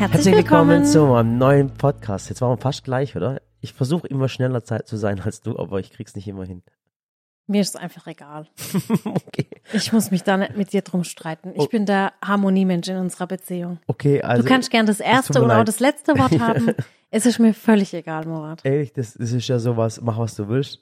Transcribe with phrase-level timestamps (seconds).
[0.00, 2.30] Herzlich willkommen zu einem neuen Podcast.
[2.30, 3.40] Jetzt waren wir fast gleich, oder?
[3.60, 6.62] Ich versuche immer schneller Zeit zu sein als du, aber ich krieg's nicht immer hin.
[7.46, 8.46] Mir ist es einfach egal.
[9.04, 9.46] okay.
[9.74, 11.50] Ich muss mich da nicht mit dir drum streiten.
[11.54, 11.66] Ich Oh.
[11.66, 13.78] bin der Harmoniemensch in unserer Beziehung.
[13.88, 14.42] Okay, also.
[14.42, 16.72] Du kannst gern das erste und auch das letzte Wort haben.
[17.10, 18.64] Es ist mir völlig egal, Murat.
[18.64, 20.78] Ehrlich, das, das ist ja sowas, mach was du willst.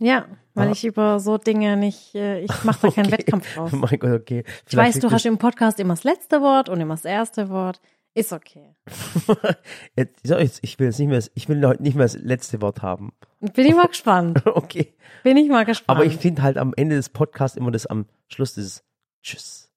[0.00, 0.72] Ja, weil Ah.
[0.72, 3.18] ich über so Dinge nicht, äh, ich mache da keinen Okay.
[3.18, 3.72] Wettkampf draus.
[3.72, 4.44] mein Gott, okay.
[4.68, 7.80] Ich weiß, du hast im Podcast immer das letzte Wort und immer das erste Wort.
[8.14, 8.74] Ist okay.
[9.96, 12.60] jetzt, so, jetzt, ich will jetzt nicht mehr, ich will heute nicht mehr das letzte
[12.62, 13.12] Wort haben.
[13.40, 14.44] Bin ich mal gespannt.
[14.46, 14.94] Okay.
[15.22, 15.96] Bin ich mal gespannt.
[15.98, 18.82] Aber ich finde halt am Ende des Podcasts immer das am Schluss dieses
[19.22, 19.70] Tschüss.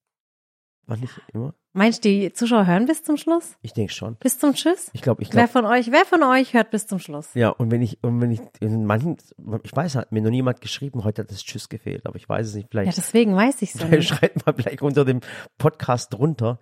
[0.86, 1.54] War nicht immer?
[1.74, 3.56] Meinst du, die Zuschauer hören bis zum Schluss?
[3.62, 4.16] Ich denke schon.
[4.16, 4.90] Bis zum Tschüss?
[4.92, 5.52] Ich glaube, ich Wer glaube.
[5.52, 7.28] von euch, wer von euch hört bis zum Schluss?
[7.34, 9.16] Ja, und wenn ich, und wenn ich, in manchen,
[9.62, 12.48] ich weiß, hat mir noch niemand geschrieben, heute hat das Tschüss gefehlt, aber ich weiß
[12.48, 14.08] es nicht, Ja, vielleicht, deswegen weiß ich vielleicht nicht.
[14.08, 15.20] schreibt mal vielleicht unter dem
[15.56, 16.58] Podcast drunter,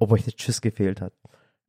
[0.00, 1.12] ob euch das Tschüss gefehlt hat.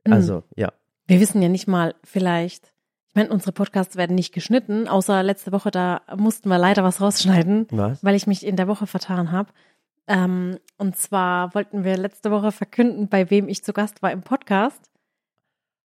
[0.05, 0.13] Mhm.
[0.13, 0.71] Also, ja.
[1.07, 2.73] Wir wissen ja nicht mal, vielleicht,
[3.09, 6.99] ich meine, unsere Podcasts werden nicht geschnitten, außer letzte Woche, da mussten wir leider was
[7.01, 8.03] rausschneiden, Was?
[8.03, 9.49] weil ich mich in der Woche vertan habe.
[10.07, 14.21] Ähm, und zwar wollten wir letzte Woche verkünden, bei wem ich zu Gast war im
[14.21, 14.91] Podcast.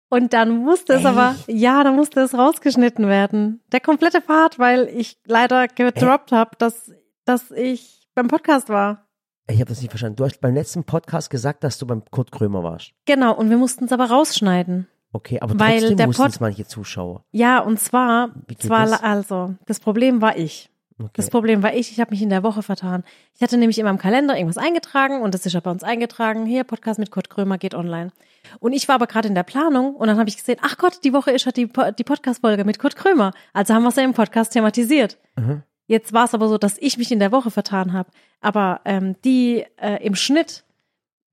[0.09, 1.07] Und dann musste es Echt?
[1.07, 3.61] aber, ja, dann musste es rausgeschnitten werden.
[3.71, 6.91] Der komplette Part, weil ich leider gedroppt habe, dass,
[7.25, 9.02] dass ich beim Podcast war.
[9.47, 10.15] Ich habe das nicht verstanden.
[10.15, 12.93] Du hast beim letzten Podcast gesagt, dass du beim Kurt Krömer warst.
[13.05, 14.87] Genau, und wir mussten es aber rausschneiden.
[15.11, 17.23] Okay, aber Weil trotzdem wussten es manche Zuschauer.
[17.31, 19.03] Ja, und zwar, zwar das?
[19.03, 20.69] also, das Problem war ich.
[20.99, 21.11] Okay.
[21.15, 23.03] Das Problem war ich, ich habe mich in der Woche vertan.
[23.35, 26.45] Ich hatte nämlich in meinem Kalender irgendwas eingetragen und das ist ja bei uns eingetragen.
[26.45, 28.11] Hier, Podcast mit Kurt Krömer geht online.
[28.59, 31.03] Und ich war aber gerade in der Planung und dann habe ich gesehen, ach Gott,
[31.03, 33.33] die Woche ist halt die, die Podcast-Folge mit Kurt Krömer.
[33.53, 35.17] Also haben wir es ja im Podcast thematisiert.
[35.35, 35.63] Mhm.
[35.85, 38.09] Jetzt war es aber so, dass ich mich in der Woche vertan habe.
[38.41, 40.63] Aber ähm, die äh, im Schnitt,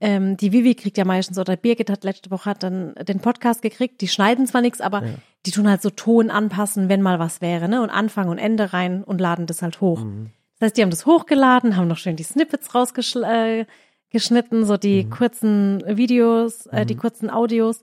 [0.01, 3.62] ähm, die Vivi kriegt ja meistens, oder Birgit hat letzte Woche hat dann den Podcast
[3.62, 5.15] gekriegt, die schneiden zwar nichts, aber Ja.
[5.47, 7.81] die tun halt so Ton anpassen, wenn mal was wäre, ne?
[7.83, 10.00] Und Anfang und Ende rein und laden das halt hoch.
[10.05, 10.31] Mhm.
[10.59, 15.05] Das heißt, die haben das hochgeladen, haben noch schön die Snippets rausgeschnitten, äh, so die
[15.05, 15.10] Mhm.
[15.10, 16.99] kurzen Videos, äh, die Mhm.
[16.99, 17.81] kurzen Audios.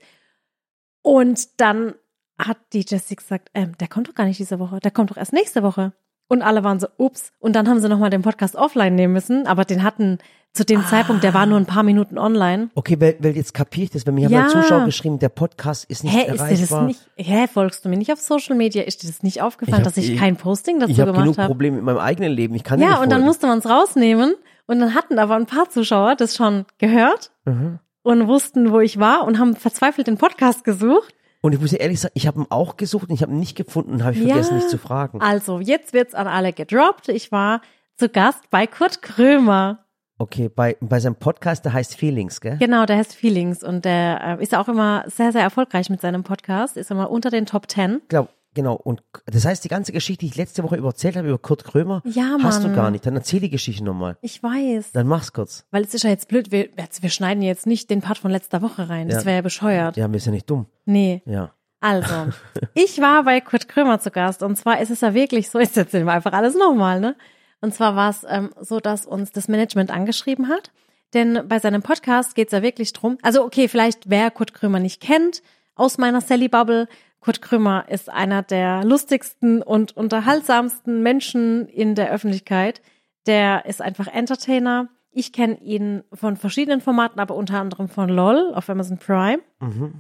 [1.01, 1.93] Und dann
[2.37, 5.17] hat die Jessie gesagt, ähm, der kommt doch gar nicht diese Woche, der kommt doch
[5.17, 5.93] erst nächste Woche.
[6.29, 7.31] Und alle waren so, ups.
[7.39, 10.17] Und dann haben sie nochmal den Podcast offline nehmen müssen, aber den hatten
[10.53, 12.69] zu dem Zeitpunkt, der war nur ein paar Minuten online.
[12.73, 14.41] Okay, weil, weil jetzt kapiere ich das, wenn mir haben Ja.
[14.41, 14.47] ja.
[14.49, 16.83] Zuschauer geschrieben, der Podcast ist nicht Hä, ist dir das erreichbar.
[16.83, 18.81] nicht, hä, folgst du mir nicht auf Social Media?
[18.83, 21.11] Ist dir das nicht aufgefallen, Ich hab- dass ich ich- kein Posting dazu ich habe
[21.11, 21.47] gemacht genug habe?
[21.47, 22.55] Probleme mit meinem eigenen Leben.
[22.55, 24.33] Ich kann Ja, nicht und dann musste man es rausnehmen
[24.65, 27.77] und dann hatten aber ein paar Zuschauer das schon gehört Mhm.
[28.01, 31.13] und wussten, wo ich war und haben verzweifelt den Podcast gesucht.
[31.41, 33.55] Und ich muss ehrlich sagen, ich habe ihn auch gesucht und ich habe ihn nicht
[33.55, 34.55] gefunden und habe ich vergessen, Ja.
[34.57, 35.21] nicht zu fragen.
[35.21, 37.09] Also, jetzt wird's an alle gedroppt.
[37.09, 37.61] Ich war
[37.95, 39.79] zu Gast bei Kurt Krömer.
[40.19, 42.57] Okay, bei, bei seinem Podcast, der heißt Feelings, gell?
[42.57, 46.23] Genau, der heißt Feelings und der äh, ist auch immer sehr, sehr erfolgreich mit seinem
[46.23, 48.01] Podcast, ist immer unter den Top Ten.
[48.07, 48.73] Glaub, genau.
[48.75, 52.01] Und das heißt, die ganze Geschichte, die ich letzte Woche erzählt habe über Kurt Krömer,
[52.05, 53.05] Ja, hast du gar nicht.
[53.05, 54.17] Dann erzähl die Geschichte nochmal.
[54.21, 54.91] Ich weiß.
[54.91, 55.65] Dann mach's kurz.
[55.71, 56.67] Weil es ist ja jetzt blöd, wir,
[56.99, 59.07] wir schneiden jetzt nicht den Part von letzter Woche rein.
[59.07, 59.25] Das Ja.
[59.25, 59.95] wäre ja bescheuert.
[59.95, 60.65] Ja, wir sind ja nicht dumm.
[60.85, 61.21] Nee.
[61.25, 61.53] Ja.
[61.79, 62.13] Also,
[62.73, 65.77] ich war bei Kurt Krömer zu Gast und zwar ist es ja wirklich so, jetzt
[65.77, 67.15] erzählen wir einfach alles nochmal, ne?
[67.61, 70.71] Und zwar war es ähm, so, dass uns das Management angeschrieben hat,
[71.13, 74.79] denn bei seinem Podcast geht es ja wirklich drum, also okay, vielleicht wer Kurt Krömer
[74.79, 75.41] nicht kennt,
[75.75, 76.87] aus meiner Sally Bubble,
[77.19, 82.81] Kurt Krömer ist einer der lustigsten und unterhaltsamsten Menschen in der Öffentlichkeit.
[83.25, 84.87] Der ist einfach Entertainer.
[85.11, 89.95] Ich kenne ihn von verschiedenen Formaten, aber unter anderem von LOL auf Amazon Prime Mhm.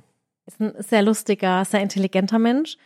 [0.45, 2.77] ist ein sehr lustiger, sehr intelligenter Mensch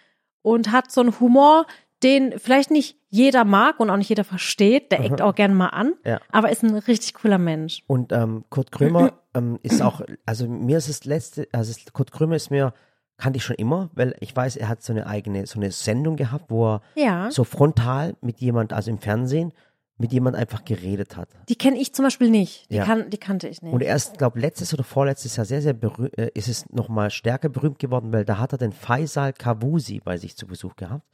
[0.41, 1.65] und hat so einen Humor,
[2.01, 4.91] den vielleicht nicht jeder mag und auch nicht jeder versteht.
[4.91, 6.19] Der eckt auch gern mal an, Ja.
[6.31, 7.83] aber ist ein richtig cooler Mensch.
[7.85, 12.11] Und ähm, Kurt Krömer ähm, ist auch, also mir ist das letzte, also es- Kurt
[12.11, 12.73] Krömer ist mir,
[13.21, 16.15] kannte ich schon immer, weil ich weiß, er hat so eine eigene, so eine Sendung
[16.15, 17.29] gehabt, wo er Ja.
[17.31, 19.53] so frontal mit jemand, also im Fernsehen,
[19.97, 21.29] mit jemand einfach geredet hat.
[21.47, 22.69] Die kenne ich zum Beispiel nicht.
[22.71, 22.85] Die, Ja.
[22.85, 23.71] kann, die kannte ich nicht.
[23.73, 27.49] Und erst, glaube letztes oder vorletztes Jahr sehr, sehr berühmt, äh, ist es nochmal stärker
[27.49, 31.05] berühmt geworden, weil da hat er den Faisal Kavusi bei sich zu Besuch gehabt.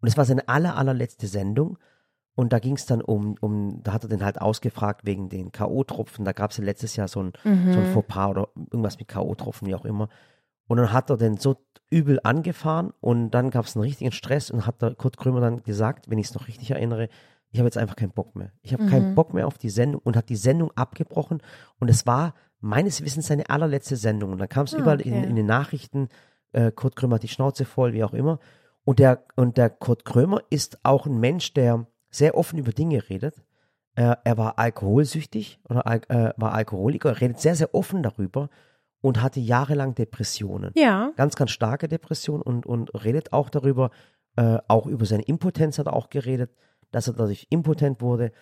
[0.00, 1.78] Und es war seine aller, allerletzte Sendung.
[2.34, 5.52] Und da ging es dann um, um, da hat er den halt ausgefragt wegen den
[5.52, 6.24] K.O.-Tropfen.
[6.24, 7.72] Da gab es ja letztes Jahr so ein, Mhm.
[7.72, 10.08] so ein Fauxpas oder irgendwas mit K.O.-Tropfen, wie auch immer.
[10.66, 11.56] Und dann hat er den so
[11.90, 15.62] übel angefahren und dann gab es einen richtigen Stress und hat der Kurt Krömer dann
[15.62, 17.08] gesagt, wenn ich es noch richtig erinnere,
[17.50, 18.50] ich habe jetzt einfach keinen Bock mehr.
[18.62, 21.40] Ich habe keinen Bock mehr auf die Sendung und hat die Sendung abgebrochen
[21.78, 25.12] und es war meines Wissens seine allerletzte Sendung und dann kam es Ah, überall in,
[25.12, 25.26] okay.
[25.28, 26.08] in den Nachrichten,
[26.52, 28.40] äh, Kurt Krömer hat die Schnauze voll, wie auch immer.
[28.84, 33.08] Und der, und der Kurt Krömer ist auch ein Mensch, der sehr offen über Dinge
[33.08, 33.44] redet.
[33.94, 38.48] Äh, er war alkoholsüchtig oder äh, war Alkoholiker, er redet sehr, sehr offen darüber.
[39.04, 40.72] Und hatte jahrelang Depressionen.
[40.74, 41.12] Ja.
[41.16, 43.90] Ganz, ganz starke Depressionen und, und redet auch darüber,
[44.36, 46.50] äh, auch über seine Impotenz hat er auch geredet,
[46.90, 48.32] dass er dadurch impotent wurde.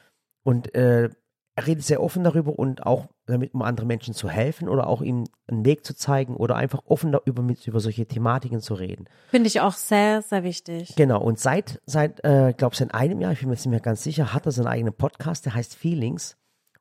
[0.45, 1.11] Und äh,
[1.57, 5.03] er redet sehr offen darüber und auch damit, um anderen Menschen zu helfen oder auch
[5.03, 9.09] ihm einen Weg zu zeigen oder einfach offen darüber mit über solche Thematiken zu reden.
[9.31, 10.95] Finde ich auch sehr, sehr wichtig.
[10.95, 13.81] Genau, und seit, seit äh, glaube seit einem Jahr, ich bin mir jetzt nicht mehr
[13.81, 16.37] ganz sicher, hat er seinen eigenen Podcast, der heißt Feelings.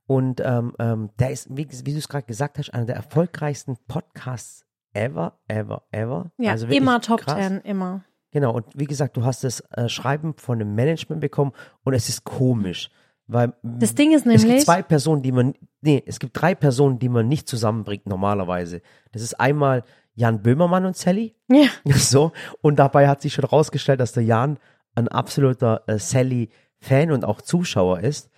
[0.08, 3.78] Und ähm, ähm, der ist, wie, wie du es gerade gesagt hast, einer der erfolgreichsten
[3.88, 6.32] Podcasts ever, ever, ever.
[6.38, 7.36] Ja, Also immer Top krass.
[7.36, 8.04] Ten, immer.
[8.32, 11.52] Genau, und wie gesagt, du hast das äh, Schreiben von einem Management bekommen
[11.84, 12.90] und es ist komisch,
[13.28, 16.56] weil Das Ding ist es gibt nämlich, zwei Personen, die man, nee, es gibt drei
[16.56, 18.82] Personen, die man nicht zusammenbringt normalerweise.
[19.12, 19.84] Das ist einmal
[20.14, 22.32] Jan Böhmermann und Sally, ja, so,
[22.62, 24.60] und dabei hat sich schon rausgestellt, dass der Jan
[24.96, 28.30] ein absoluter äh, Sally-Fan und auch Zuschauer ist.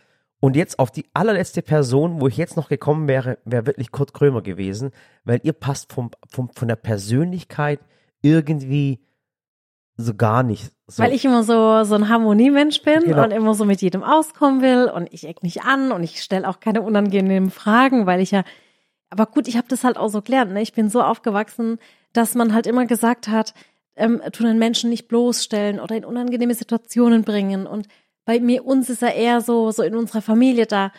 [0.43, 4.13] Und jetzt auf die allerletzte Person, wo ich jetzt noch gekommen wäre, wäre wirklich Kurt
[4.13, 4.91] Krömer gewesen,
[5.23, 7.79] weil ihr passt vom, vom, von der Persönlichkeit
[8.21, 8.99] irgendwie
[9.95, 10.73] so gar nicht.
[10.87, 11.01] So.
[11.01, 13.23] weil ich immer so, so ein Harmoniemensch bin Genau.
[13.23, 16.49] und immer so mit jedem auskommen will und ich eck nicht an und ich stelle
[16.49, 18.43] auch keine unangenehmen Fragen, weil ich ja,
[19.09, 20.61] aber gut, ich habe das halt auch so gelernt, ne?
[20.61, 21.79] Ich bin so aufgewachsen,
[22.11, 23.53] dass man halt immer gesagt hat,
[23.95, 27.65] ähm, tun einen Menschen nicht bloßstellen oder in unangenehme Situationen bringen.
[27.65, 27.87] Und
[28.25, 30.91] bei mir, uns ist ja eher so, so in unserer Familie, da,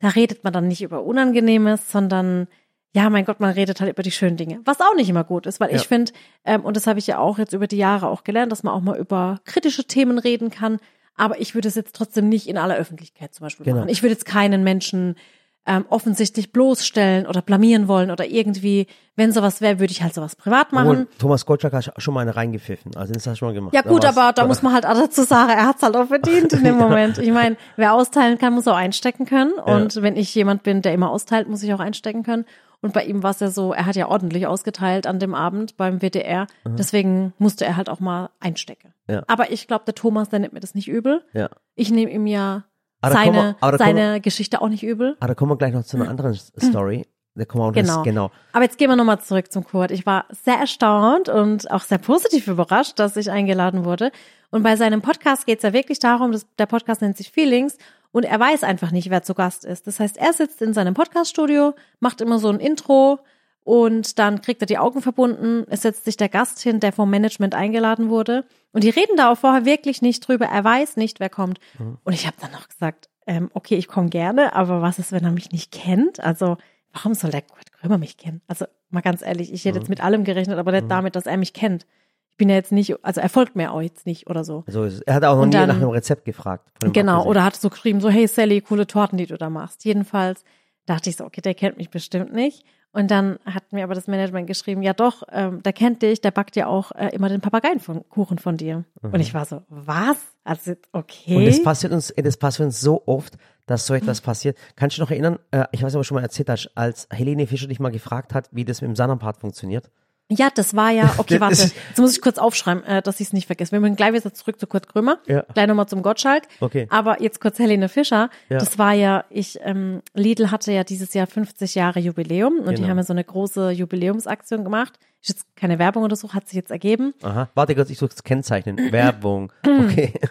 [0.00, 2.48] da redet man dann nicht über Unangenehmes, sondern
[2.94, 4.60] ja, mein Gott, man redet halt über die schönen Dinge.
[4.64, 5.76] Was auch nicht immer gut ist, weil Ja.
[5.76, 6.12] ich finde,
[6.44, 8.74] ähm, und das habe ich ja auch jetzt über die Jahre auch gelernt, dass man
[8.74, 10.78] auch mal über kritische Themen reden kann.
[11.14, 13.78] Aber ich würde es jetzt trotzdem nicht in aller Öffentlichkeit zum Beispiel Genau.
[13.78, 13.88] machen.
[13.88, 15.16] Ich würde jetzt keinen Menschen
[15.66, 20.34] ähm, offensichtlich bloßstellen oder blamieren wollen oder irgendwie, wenn sowas wäre, würde ich halt sowas
[20.34, 20.88] privat machen.
[20.88, 23.74] Obwohl, Thomas Gottschalk hat schon mal eine reingepfiffen, also das hast du schon mal gemacht.
[23.74, 26.52] Ja gut, aber da muss man halt auch dazu sagen, er hat's halt auch verdient
[26.52, 27.18] in dem Moment.
[27.18, 29.52] Ich meine, wer austeilen kann, muss auch einstecken können.
[29.52, 32.44] Und wenn ich jemand bin, der immer austeilt, muss ich auch einstecken können.
[32.80, 35.76] Und bei ihm war es ja so, er hat ja ordentlich ausgeteilt an dem Abend
[35.76, 36.48] beim WDR.
[36.66, 38.92] Deswegen musste er halt auch mal einstecken.
[39.08, 39.22] Ja.
[39.28, 41.22] Aber ich glaube, der Thomas, der nimmt mir das nicht übel.
[41.32, 41.48] Ja.
[41.76, 42.64] Ich nehme ihm ja
[43.02, 45.16] Aber seine, wir- aber seine Geschichte auch nicht übel.
[45.20, 47.06] Aber da kommen wir gleich noch zu einer anderen Story.
[47.34, 47.94] Da kommen wir auch Genau.
[47.96, 48.30] das, genau.
[48.52, 49.90] Aber jetzt gehen wir nochmal zurück zum Kurt.
[49.90, 54.12] Ich war sehr erstaunt und auch sehr positiv überrascht, dass ich eingeladen wurde.
[54.50, 57.78] Und bei seinem Podcast geht es ja wirklich darum, dass der Podcast nennt sich Feelings
[58.12, 59.86] und er weiß einfach nicht, wer zu Gast ist.
[59.86, 63.18] Das heißt, er sitzt in seinem Podcaststudio, macht immer so ein Intro
[63.64, 65.64] und dann kriegt er die Augen verbunden.
[65.70, 68.44] Es setzt sich der Gast hin, der vom Management eingeladen wurde.
[68.72, 70.46] Und die reden da auch vorher wirklich nicht drüber.
[70.46, 71.60] Er weiß nicht, wer kommt.
[71.78, 75.24] Und ich habe dann noch gesagt, ähm, okay, ich komme gerne, aber was ist, wenn
[75.24, 76.18] er mich nicht kennt?
[76.20, 76.56] Also
[76.92, 78.40] warum soll der Kurt Krömer mich kennen?
[78.48, 81.36] Also mal ganz ehrlich, ich hätte jetzt mit allem gerechnet, aber nicht damit, dass er
[81.36, 81.86] mich kennt.
[82.30, 84.64] Ich bin ja jetzt nicht, also er folgt mir auch jetzt nicht oder so.
[84.66, 85.00] So ist es.
[85.02, 86.68] Er hat auch noch Und nie dann- nach einem Rezept gefragt.
[86.80, 87.30] Genau, abgesehen.
[87.30, 89.84] oder hat so geschrieben, so, hey Sally, coole Torten, die du da machst.
[89.84, 90.42] Jedenfalls
[90.86, 92.64] dachte ich so, okay, der kennt mich bestimmt nicht.
[92.92, 96.30] Und dann hat mir aber das Management geschrieben, ja doch, ähm, der kennt dich, der
[96.30, 98.84] backt ja auch äh, immer den Papageienkuchen von dir.
[99.00, 100.18] Und ich war so, was?
[100.44, 101.36] Also, okay.
[101.36, 104.58] Und das passiert uns, das passiert uns so oft, dass so etwas passiert.
[104.76, 107.46] Kannst du dich noch erinnern, äh, ich weiß aber schon mal erzählt hast, als Helene
[107.46, 109.90] Fischer dich mal gefragt hat, wie das mit dem Sanapart funktioniert?
[110.36, 111.54] Ja, das war ja, okay, warte,
[111.88, 113.72] jetzt muss ich kurz aufschreiben, äh, dass ich es nicht vergesse.
[113.72, 115.44] Wir müssen gleich wieder zurück zu Kurt Krömer, Ja.
[115.54, 116.44] gleich nochmal zum Gottschalk.
[116.60, 116.86] Okay.
[116.90, 118.30] Aber jetzt kurz Helene Fischer.
[118.48, 118.58] Ja.
[118.58, 122.74] Das war ja, ich, ähm, Lidl hatte ja dieses Jahr 50 Jahre Jubiläum und die
[122.76, 122.88] Genau.
[122.88, 124.98] haben ja so eine große Jubiläumsaktion gemacht.
[125.22, 127.14] Ist jetzt keine Werbung oder so, hat sich jetzt ergeben.
[127.22, 127.48] Aha.
[127.54, 128.76] Warte kurz, ich suche das Kennzeichnen.
[128.92, 129.52] Werbung.
[129.66, 130.12] Okay.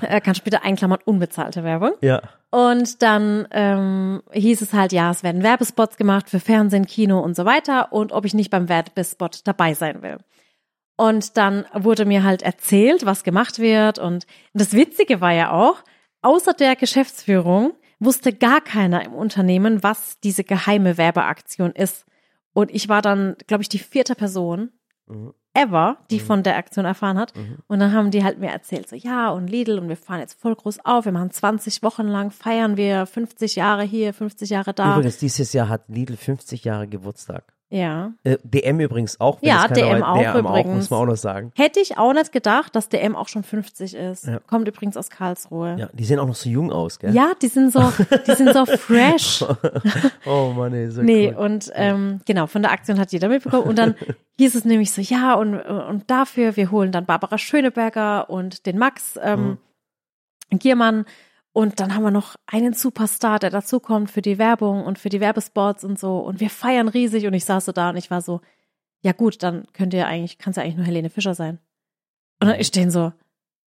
[0.00, 1.92] Äh, kannst bitte einklammern, unbezahlte Werbung.
[2.00, 2.22] ja.
[2.50, 7.34] Und dann ähm, hieß es halt, ja, es werden Werbespots gemacht für Fernsehen, Kino und
[7.34, 10.18] so weiter und ob ich nicht beim Werbespot dabei sein will.
[10.96, 13.98] Und dann wurde mir halt erzählt, was gemacht wird.
[13.98, 15.82] Und das Witzige war ja auch,
[16.22, 22.06] außer der Geschäftsführung wusste gar keiner im Unternehmen, was diese geheime Werbeaktion ist.
[22.54, 24.70] Und ich war dann, glaube ich, die vierte Person
[25.06, 25.34] Mhm.
[25.52, 27.34] ever, die von der Aktion erfahren hat.
[27.66, 30.40] Und dann haben die halt mir erzählt, so ja, und Lidl und wir fahren jetzt
[30.40, 34.72] voll groß auf, wir machen 20 Wochen lang, feiern wir 50 Jahre hier, 50 Jahre
[34.72, 34.94] da.
[34.94, 37.53] Übrigens, dieses Jahr hat Lidl 50 Jahre Geburtstag.
[37.74, 38.12] Ja.
[38.22, 39.38] Äh, DM übrigens auch.
[39.40, 40.74] Ja, DM auch DM auch, übrigens.
[40.76, 41.50] muss man auch noch sagen.
[41.56, 44.28] Hätte ich auch nicht gedacht, dass DM auch schon 50 ist.
[44.28, 44.38] Ja.
[44.46, 45.74] Kommt übrigens aus Karlsruhe.
[45.76, 47.12] Ja, die sehen auch noch so jung aus, gell?
[47.12, 47.92] Ja, die sind so,
[48.28, 49.44] die sind so fresh.
[50.24, 51.44] Oh Mann, ey, so Nee, cool.
[51.44, 53.64] und ähm, genau, von der Aktion hat jeder mitbekommen.
[53.64, 53.96] Und dann
[54.38, 58.78] hieß es nämlich so, ja, und, und dafür, wir holen dann Barbara Schöneberger und den
[58.78, 59.58] Max ähm,
[60.50, 61.06] Giermann.
[61.54, 65.20] Und dann haben wir noch einen Superstar, der dazukommt für die Werbung und für die
[65.20, 66.18] Werbespots und so.
[66.18, 67.28] Und wir feiern riesig.
[67.28, 68.40] Und ich saß so da und ich war so,
[69.02, 71.60] ja gut, dann könnte ja eigentlich, kann es ja eigentlich nur Helene Fischer sein.
[72.40, 73.12] Und dann ist denen so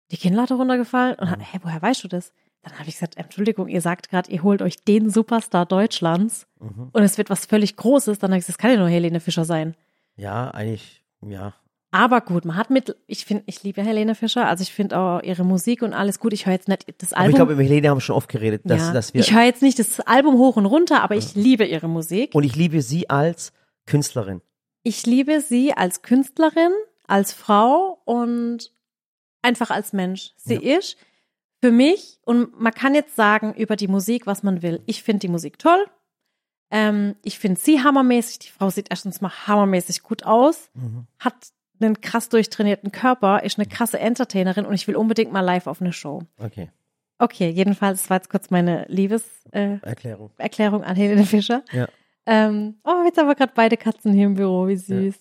[0.10, 2.34] die Kinnlade runtergefallen und hat, hä, woher weißt du das?
[2.64, 7.04] Dann habe ich gesagt, Entschuldigung, ihr sagt gerade, ihr holt euch den Superstar Deutschlands und
[7.04, 8.18] es wird was völlig Großes.
[8.18, 9.76] Dann habe ich gesagt, das kann ja nur Helene Fischer sein.
[10.16, 11.54] Ja, eigentlich, ja.
[11.92, 15.22] Aber gut, man hat mit, ich finde, ich liebe Helene Fischer, also ich finde auch
[15.24, 16.34] ihre Musik und alles gut.
[16.34, 17.30] Ich höre jetzt nicht das Aber Album.
[17.30, 19.22] ich glaube, über Helene haben wir schon oft geredet, dass, ja, dass wir.
[19.22, 22.36] ich höre jetzt nicht das Album hoch und runter, aber ich liebe ihre Musik.
[22.36, 23.54] und ich liebe sie als
[23.86, 24.42] Künstlerin.
[24.84, 26.72] Ich liebe sie als Künstlerin,
[27.08, 28.72] als Frau und
[29.42, 30.34] einfach als Mensch.
[30.36, 30.98] Sie ist
[31.62, 34.82] für mich, und man kann jetzt sagen über die Musik, was man will.
[34.86, 35.86] Ich finde die Musik toll.
[36.70, 38.40] Ähm, ich finde sie hammermäßig.
[38.40, 40.70] Die Frau sieht erstens mal hammermäßig gut aus,
[41.20, 41.36] hat
[41.80, 45.82] einen krass durchtrainierten Körper, ist eine krasse Entertainerin und ich will unbedingt mal live auf
[45.82, 46.24] eine Show.
[46.38, 46.70] Okay.
[47.20, 50.84] Okay, jedenfalls, das war jetzt kurz meine Liebeserklärung äh, Erklärung.
[50.84, 51.64] An Helene Fischer.
[51.72, 51.88] Ja.
[52.28, 55.16] Ähm, oh, jetzt haben wir gerade beide Katzen hier im Büro, wie süß.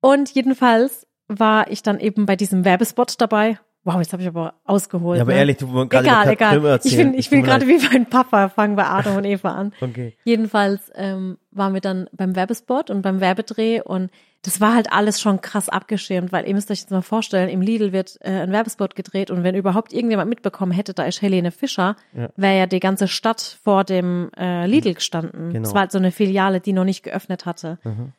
[0.00, 3.58] Und jedenfalls war ich dann eben bei diesem Werbespot dabei.
[3.84, 5.18] Wow, jetzt habe ich aber ausgeholt.
[5.18, 5.38] Ja, aber ne?
[5.38, 6.52] ehrlich, du wolltest gerade Egal, egal.
[6.52, 9.72] Krümmer Ich bin, ich bin gerade wie mein Papa, fangen wir Adam und Eva an.
[9.80, 10.16] Okay.
[10.24, 14.10] Jedenfalls ähm, waren wir dann beim Werbespot und beim Werbedreh und
[14.42, 17.60] das war halt alles schon krass abgeschirmt, weil ihr müsst euch jetzt mal vorstellen, im
[17.60, 21.50] Lidl wird äh, ein Werbespot gedreht und wenn überhaupt irgendjemand mitbekommen hätte, da ist Helene
[21.50, 22.30] Fischer, Ja.
[22.36, 25.50] wäre ja die ganze Stadt vor dem äh, Lidl gestanden.
[25.52, 25.62] Genau.
[25.64, 27.78] Das war halt so eine Filiale, die noch nicht geöffnet hatte.
[27.84, 28.12] Mhm.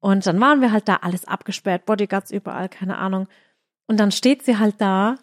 [0.00, 3.28] Und dann waren wir halt da, alles abgesperrt, Bodyguards überall, keine Ahnung.
[3.86, 5.16] Und dann steht sie halt da,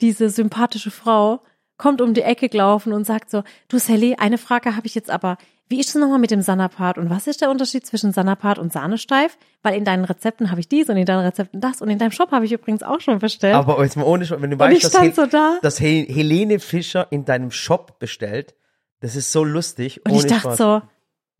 [0.00, 1.40] diese sympathische Frau,
[1.76, 5.10] kommt um die Ecke gelaufen und sagt so, du Sally, eine Frage habe ich jetzt
[5.10, 5.38] aber.
[5.68, 8.72] Wie ist es nochmal mit dem Sanapart und was ist der Unterschied zwischen Sanapart und
[8.72, 9.38] Sahnesteif?
[9.62, 12.10] Weil in deinen Rezepten habe ich dies und in deinen Rezepten das und in deinem
[12.12, 13.54] Shop habe ich übrigens auch schon bestellt.
[13.54, 17.06] Aber jetzt mal ohne, wenn du weißt, dass, Hel so da dass Hel Helene Fischer
[17.10, 18.54] in deinem Shop bestellt,
[19.00, 20.02] das ist so lustig.
[20.06, 20.56] und ich dachte Spaß.
[20.58, 20.82] so,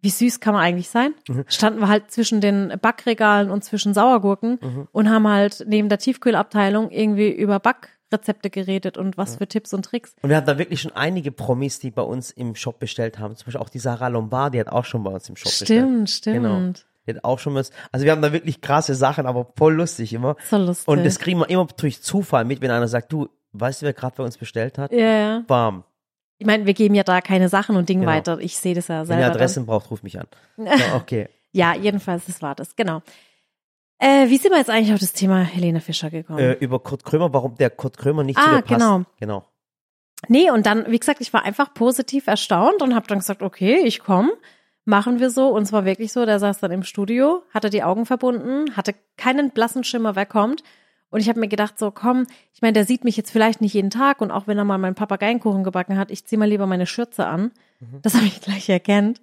[0.01, 1.15] wie süß kann man eigentlich sein?
[1.29, 1.45] Mhm.
[1.49, 4.89] Standen wir halt zwischen den Backregalen und zwischen Sauergurken Mhm.
[4.93, 7.59] und haben halt neben der Tiefkühlabteilung irgendwie über
[8.11, 10.15] Backrezepte geredet und was für Tipps und Tricks.
[10.23, 13.37] Und wir hatten da wirklich schon einige Promis, die bei uns im Shop bestellt haben.
[13.37, 15.67] Zum Beispiel auch die Sarah Lombardi hat auch schon bei uns im Shop bestellt.
[15.69, 16.37] Stimmt, stimmt.
[16.37, 16.73] Genau.
[17.07, 17.71] Die hat auch schon was.
[17.93, 20.37] Also wir haben da wirklich krasse Sachen, aber voll lustig immer.
[20.49, 20.89] So lustig.
[20.89, 23.93] Und das kriegen wir immer durch Zufall mit, wenn einer sagt, du, weißt du, wer
[23.93, 24.93] gerade bei uns bestellt hat?
[24.93, 25.45] ja, ja.
[25.47, 25.85] Bam.
[26.39, 28.13] Ich meine, wir geben ja da keine Sachen und Dinge Genau.
[28.13, 28.39] weiter.
[28.41, 29.21] Ich sehe das ja Wenn selber.
[29.23, 29.33] ihr dann.
[29.37, 30.27] Adressen braucht, ruf mich an.
[30.59, 31.29] Ja, okay.
[31.53, 33.03] Ja, jedenfalls, das war das, genau.
[33.99, 36.39] Äh, wie sind wir jetzt eigentlich auf das Thema Helene Fischer gekommen?
[36.39, 38.69] äh, über Kurt Krömer, warum der Kurt Krömer nicht Ah, zu dir passt.
[38.81, 39.03] genau.
[39.21, 39.45] Genau.
[40.29, 43.81] Nee, und dann, wie gesagt, ich war einfach positiv erstaunt und habe dann gesagt, okay,
[43.85, 44.33] ich komme,
[44.85, 45.49] machen wir so.
[45.49, 48.95] Und es war wirklich so, der saß dann im Studio, hatte die Augen verbunden, hatte
[49.17, 50.63] keinen blassen Schimmer, wer kommt.
[51.11, 53.75] Und ich habe mir gedacht, so komm, ich meine, der sieht mich jetzt vielleicht nicht
[53.75, 56.67] jeden Tag und auch wenn er mal meinen Papageienkuchen gebacken hat, ich zieh mal lieber
[56.67, 57.53] meine Schürze an.
[57.81, 58.01] Mhm.
[58.03, 59.21] Das habe ich gleich erkannt.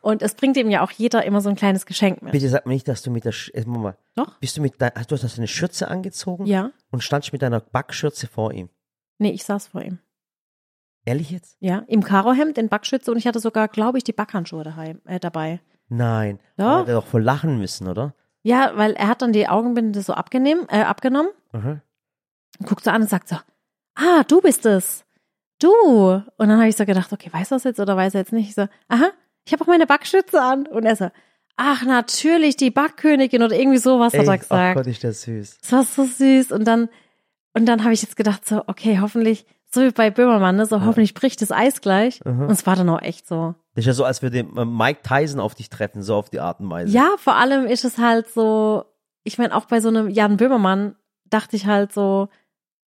[0.00, 2.32] Und es bringt ihm ja auch jeder immer so ein kleines Geschenk mit.
[2.32, 4.38] Bitte sag mir nicht, dass du mit der, Sch äh, Moment mal, Doch?
[4.38, 6.70] bist du mit dein, hast du hast eine Schürze angezogen Ja?
[6.90, 8.68] und standst mit deiner Backschürze vor ihm.
[9.18, 9.98] Nee, ich saß vor ihm.
[11.06, 11.56] Ehrlich jetzt?
[11.60, 15.20] Ja, im Karohemd, in Backschütze und ich hatte sogar, glaube ich, die Backhandschuhe daheim, äh,
[15.20, 15.60] dabei.
[15.88, 16.38] Nein.
[16.56, 16.64] Doch.
[16.64, 18.14] Da hat er doch voll lachen müssen, oder?
[18.42, 21.80] Ja, weil er hat dann die Augenbinde so abgenehm, äh, abgenommen Mhm.
[22.58, 23.36] und guckt so an und sagt so,
[23.96, 25.04] ah, du bist es.
[25.60, 26.22] Du.
[26.36, 28.32] Und dann habe ich so gedacht, okay, weiß er das jetzt oder weiß er jetzt
[28.32, 28.48] nicht?
[28.48, 29.10] Ich so, aha,
[29.44, 30.66] ich habe auch meine Backschütze an.
[30.66, 31.10] Und er so,
[31.56, 34.76] ach, natürlich, die Backkönigin oder irgendwie sowas hat er Ey, oh gesagt.
[34.76, 35.58] Gott, ist das süß.
[35.60, 36.52] Das war so süß.
[36.52, 36.88] Und dann,
[37.54, 40.84] und dann habe ich jetzt gedacht, so, okay, hoffentlich, so wie bei Böhmermann, ne, so
[40.84, 42.20] hoffentlich bricht das Eis gleich.
[42.24, 42.42] Mhm.
[42.42, 43.54] Und es war dann auch echt so.
[43.74, 46.40] Das ist ja so, als würde äh, Mike Tyson auf dich treffen, so auf die
[46.40, 46.92] Art und Weise.
[46.92, 48.84] Ja, vor allem ist es halt so,
[49.24, 50.96] ich meine, auch bei so einem Jan Böhmermann
[51.28, 52.28] dachte ich halt so,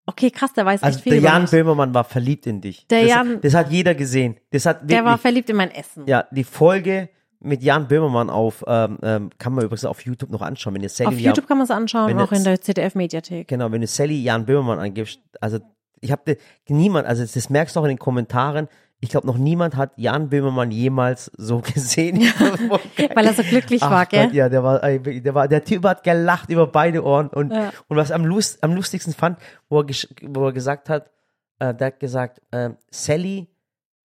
[0.08, 1.46] okay, krass, der weiß Also echt viel der Jan.
[1.46, 2.88] Böhmermann war verliebt in dich.
[2.88, 4.38] Der das, Jan- das hat jeder gesehen.
[4.52, 6.06] Das hat wirklich, Der war verliebt in mein Essen.
[6.08, 7.10] ja, die Folge
[7.40, 10.90] mit Jan Böhmermann auf, ähm, ähm, kann man übrigens auf YouTube noch anschauen, wenn ihr
[10.90, 13.48] Sally Auf Jan, YouTube kann man es anschauen, wenn auch in der ZDF-Mediathek.
[13.48, 15.60] genau, wenn du Sally Jan Böhmermann angibst, also
[16.00, 16.38] ich habe
[16.68, 18.68] niemand, also das merkst du auch in den Kommentaren,
[19.00, 22.18] ich glaube noch niemand hat Jan Böhmermann jemals so gesehen.
[23.16, 24.34] Weil er so glücklich Ach war, gell?
[24.34, 27.72] Ja, der war, der war, der Typ hat gelacht über beide Ohren und, Ja.
[27.88, 29.38] und was am, Lust, am lustigsten fand,
[29.70, 29.88] wo er,
[30.24, 31.12] wo er gesagt hat,
[31.60, 33.48] äh, der hat gesagt, äh, Sally,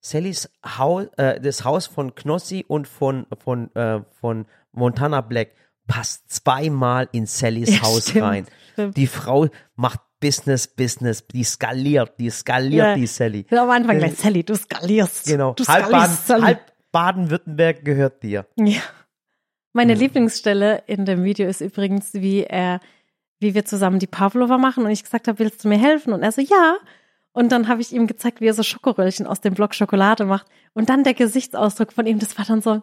[0.01, 5.51] Sallys Haus, äh, das Haus von Knossi und von, von, äh, von Montana Black
[5.87, 8.47] passt zweimal in Sallys Ja, Haus stimmt, rein.
[8.73, 8.97] stimmt.
[8.97, 12.95] Die Frau macht Business, Business, die skaliert, die skaliert, Ja.
[12.95, 13.45] die Sally.
[13.51, 15.27] Am Anfang gleich, Sally, du skalierst.
[15.27, 15.53] Genau.
[15.55, 16.43] Du Halb, Baden, skalierst, Sally.
[16.43, 18.47] halb Baden-Württemberg gehört dir.
[18.57, 18.81] Ja.
[19.73, 22.81] Meine Lieblingsstelle in dem Video ist übrigens, wie er,
[23.41, 26.13] wie wir zusammen die Pavlova machen und ich gesagt habe, willst du mir helfen?
[26.13, 26.77] Und er so, ja.
[27.33, 30.47] Und dann habe ich ihm gezeigt, wie er so Schokoröllchen aus dem Block Schokolade macht.
[30.75, 32.83] Und dann der Gesichtsausdruck von ihm, das war dann so,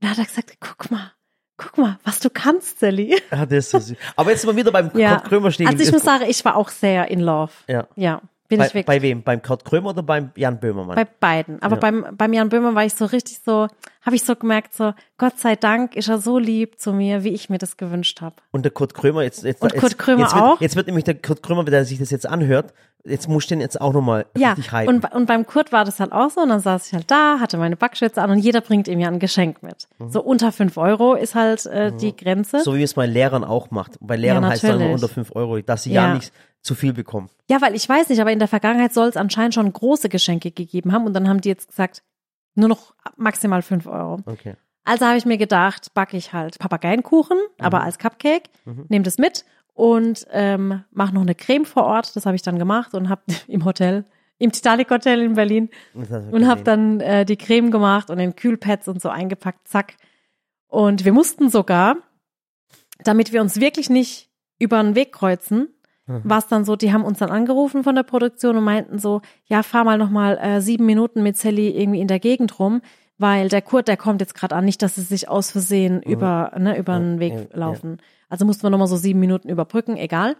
[0.00, 1.12] da hat er gesagt, guck mal,
[1.56, 3.16] guck mal, was du kannst, Sally.
[3.30, 3.96] Ah, das ist so süß.
[4.16, 5.16] Aber jetzt sind wir wieder beim Ja.
[5.16, 5.68] Kurt Krömer stehen.
[5.68, 7.52] Also ich muss sagen, ich war auch sehr in love.
[7.68, 7.86] ja.
[7.96, 8.20] Ja,
[8.58, 9.22] bei, bei wem?
[9.22, 10.96] Beim Kurt Krömer oder beim Jan Böhmermann?
[10.96, 11.60] Bei beiden.
[11.62, 11.80] Aber Ja.
[11.80, 13.68] beim, beim Jan Böhmer war ich so richtig so,
[14.02, 17.30] habe ich so gemerkt, so, Gott sei Dank ist er so lieb zu mir, wie
[17.34, 18.36] ich mir das gewünscht habe.
[18.50, 20.60] und der Kurt Krömer jetzt, jetzt Und jetzt, Kurt Krömer jetzt wird, auch?
[20.60, 22.72] Jetzt wird nämlich der Kurt Krömer, wenn er sich das jetzt anhört,
[23.06, 24.88] jetzt muss ich den jetzt auch nochmal Ja, richtig hypen.
[24.96, 26.40] und, und beim Kurt war das halt auch so.
[26.40, 29.08] Und dann saß ich halt da, hatte meine Backschürze an und jeder bringt ihm ja
[29.08, 29.88] ein Geschenk mit.
[30.08, 32.58] So unter fünf Euro ist halt äh, die Grenze.
[32.58, 32.62] Mhm.
[32.62, 33.98] so wie es bei Lehrern auch macht.
[34.00, 34.94] Bei Lehrern heißt es immer natürlich.
[35.02, 36.14] unter 5 Euro, dass sie ja, Ja.
[36.14, 36.32] nicht
[36.64, 37.28] zu viel bekommen.
[37.48, 40.50] Ja, weil ich weiß nicht, aber in der Vergangenheit soll es anscheinend schon große Geschenke
[40.50, 41.04] gegeben haben.
[41.04, 42.02] Und dann haben die jetzt gesagt,
[42.54, 44.20] nur noch maximal fünf Euro.
[44.24, 44.56] Okay.
[44.84, 48.50] Also habe ich mir gedacht, backe ich halt Papageienkuchen, aber als Cupcake,
[48.88, 52.16] nehme das mit und ähm, mache noch eine Creme vor Ort.
[52.16, 54.04] Das habe ich dann gemacht und habe im Hotel,
[54.38, 58.88] im Titanic Hotel in Berlin und habe dann äh, die Creme gemacht und in Kühlpads
[58.88, 59.96] und so eingepackt, zack.
[60.66, 61.96] Und wir mussten sogar,
[63.02, 65.73] damit wir uns wirklich nicht über den Weg kreuzen,
[66.06, 69.22] war es dann so, die haben uns dann angerufen von der Produktion und meinten so,
[69.46, 72.82] ja, fahr mal noch mal äh, sieben Minuten mit Sally irgendwie in der Gegend rum,
[73.16, 76.52] weil der Kurt, der kommt jetzt gerade an, nicht, dass sie sich aus Versehen über,
[76.58, 77.46] ne, über den Weg ja, ja.
[77.52, 77.98] laufen.
[78.28, 80.36] Also mussten wir noch mal so sieben Minuten überbrücken, egal.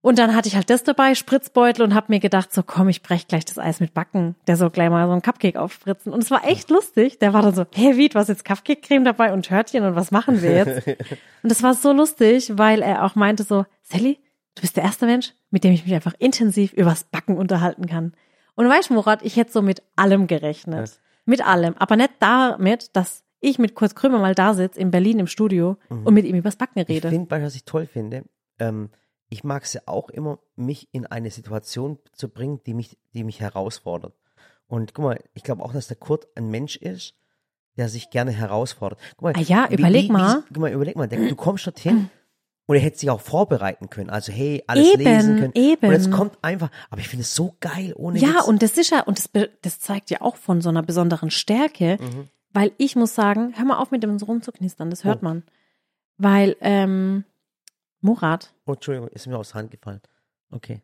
[0.00, 3.00] Und dann hatte ich halt das dabei, Spritzbeutel und hab mir gedacht, so komm, ich
[3.00, 4.34] brech gleich das Eis mit Backen.
[4.46, 6.12] Der soll gleich mal so ein Cupcake aufspritzen.
[6.12, 7.18] Und es war echt lustig.
[7.20, 10.10] Der war dann so, hey, wie, du hast jetzt Cupcake-Creme dabei und Törtchen und was
[10.10, 10.86] machen wir jetzt?
[11.42, 14.18] und das war so lustig, weil er auch meinte so, Sally,
[14.54, 18.14] du bist der erste Mensch, mit dem ich mich einfach intensiv übers Backen unterhalten kann.
[18.54, 20.88] Und weißt du, Murat, ich hätte so mit allem gerechnet.
[20.88, 20.94] Ja.
[21.26, 21.74] Mit allem.
[21.78, 25.76] Aber nicht damit, dass ich mit Kurt Krömer mal da sitze in Berlin im Studio
[25.88, 27.08] und mit ihm übers Backen Ich rede.
[27.10, 28.24] finde, was ich toll finde,
[28.58, 28.90] ähm,
[29.28, 33.24] ich mag es ja auch immer, mich in eine Situation zu bringen, die mich, die
[33.24, 34.14] mich herausfordert.
[34.66, 37.14] Und guck mal, ich glaube auch, dass der Kurt ein Mensch ist,
[37.76, 39.00] der sich gerne herausfordert.
[39.16, 40.44] Guck mal, Ah ja, überleg mal.
[40.48, 42.08] guck mal, überleg mal, der, du kommst dorthin
[42.66, 44.10] und er hätte sich auch vorbereiten können.
[44.10, 45.52] Also, hey, alles Eben, lesen können.
[45.54, 45.86] eben.
[45.86, 48.46] Und jetzt kommt einfach, aber ich finde es so geil, ohne Ja, Witz.
[48.46, 49.30] und das ist ja, und das,
[49.62, 52.28] das zeigt ja auch von so einer besonderen Stärke, Mhm.
[52.52, 55.24] weil ich muss sagen, hör mal auf mit dem so rumzuknistern, das hört Oh.
[55.24, 55.42] man.
[56.16, 57.24] Weil, ähm,
[58.00, 60.00] Murat, Oh, Entschuldigung, ist mir aus der Hand gefallen.
[60.50, 60.82] Okay.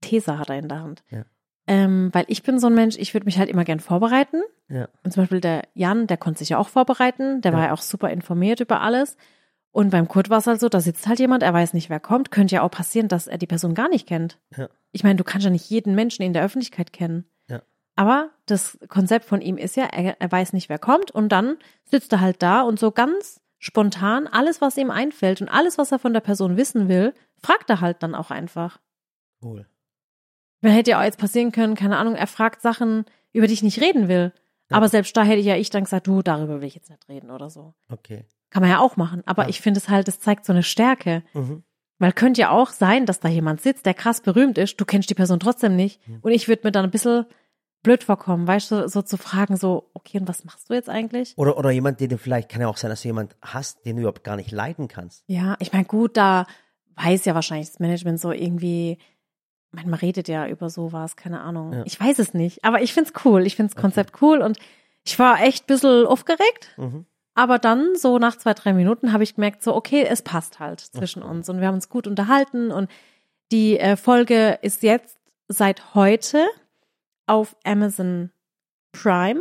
[0.00, 1.02] Tesa hat er in der Hand.
[1.10, 1.24] Ja.
[1.66, 4.42] Ähm, weil ich bin so ein Mensch, ich würde mich halt immer gern vorbereiten.
[4.68, 4.88] Ja.
[5.04, 7.58] Und zum Beispiel der Jan, der konnte sich ja auch vorbereiten, der Ja.
[7.58, 9.16] war ja auch super informiert über alles.
[9.72, 12.00] Und beim Kurt war es halt so, da sitzt halt jemand, er weiß nicht, wer
[12.00, 12.30] kommt.
[12.30, 14.38] Könnte ja auch passieren, dass er die Person gar nicht kennt.
[14.56, 14.68] Ja.
[14.90, 17.24] Ich meine, du kannst ja nicht jeden Menschen in der Öffentlichkeit kennen.
[17.48, 17.62] Ja.
[17.94, 21.56] Aber das Konzept von ihm ist ja, er, er weiß nicht, wer kommt und dann
[21.84, 25.92] sitzt er halt da und so ganz spontan alles, was ihm einfällt und alles, was
[25.92, 28.80] er von der Person wissen will, fragt er halt dann auch einfach.
[29.42, 29.66] Cool.
[30.62, 33.62] Mir hätte ja auch jetzt passieren können, keine Ahnung, er fragt Sachen, über die ich
[33.62, 34.32] nicht reden will.
[34.70, 34.76] Ja.
[34.76, 37.08] Aber selbst da hätte ich ja ich dann gesagt, du, darüber will ich jetzt nicht
[37.08, 37.74] reden oder so.
[37.88, 38.24] Okay.
[38.50, 39.22] Kann man ja auch machen.
[39.26, 39.48] Aber Ja.
[39.48, 41.22] ich finde es halt, es zeigt so eine Stärke.
[41.34, 41.62] Mhm.
[41.98, 45.10] Weil könnte ja auch sein, dass da jemand sitzt, der krass berühmt ist, du kennst
[45.10, 46.06] die Person trotzdem nicht.
[46.08, 46.18] Mhm.
[46.22, 47.26] Und ich würde mir dann ein bisschen
[47.82, 51.32] blöd vorkommen, weißt du, so zu fragen, so, okay, und was machst du jetzt eigentlich?
[51.36, 53.96] Oder, oder jemand, den du vielleicht, kann ja auch sein, dass du jemand hast, den
[53.96, 55.24] du überhaupt gar nicht leiden kannst.
[55.28, 56.46] Ja, ich meine, gut, da
[56.96, 58.98] weiß ja wahrscheinlich das Management so irgendwie,
[59.70, 61.72] meine, man redet ja über sowas, keine Ahnung.
[61.72, 61.82] Ja.
[61.86, 63.46] Ich weiß es nicht, aber ich find's cool.
[63.46, 64.58] Ich find's Konzept cool und
[65.04, 67.06] ich war echt ein bisschen aufgeregt, Mhm.
[67.40, 70.80] Aber dann so nach zwei, drei Minuten habe ich gemerkt, so, okay, es passt halt
[70.80, 72.90] zwischen uns und wir haben uns gut unterhalten und
[73.50, 75.16] die äh, Folge ist jetzt
[75.48, 76.46] seit heute
[77.26, 78.30] auf Amazon
[78.92, 79.40] Prime,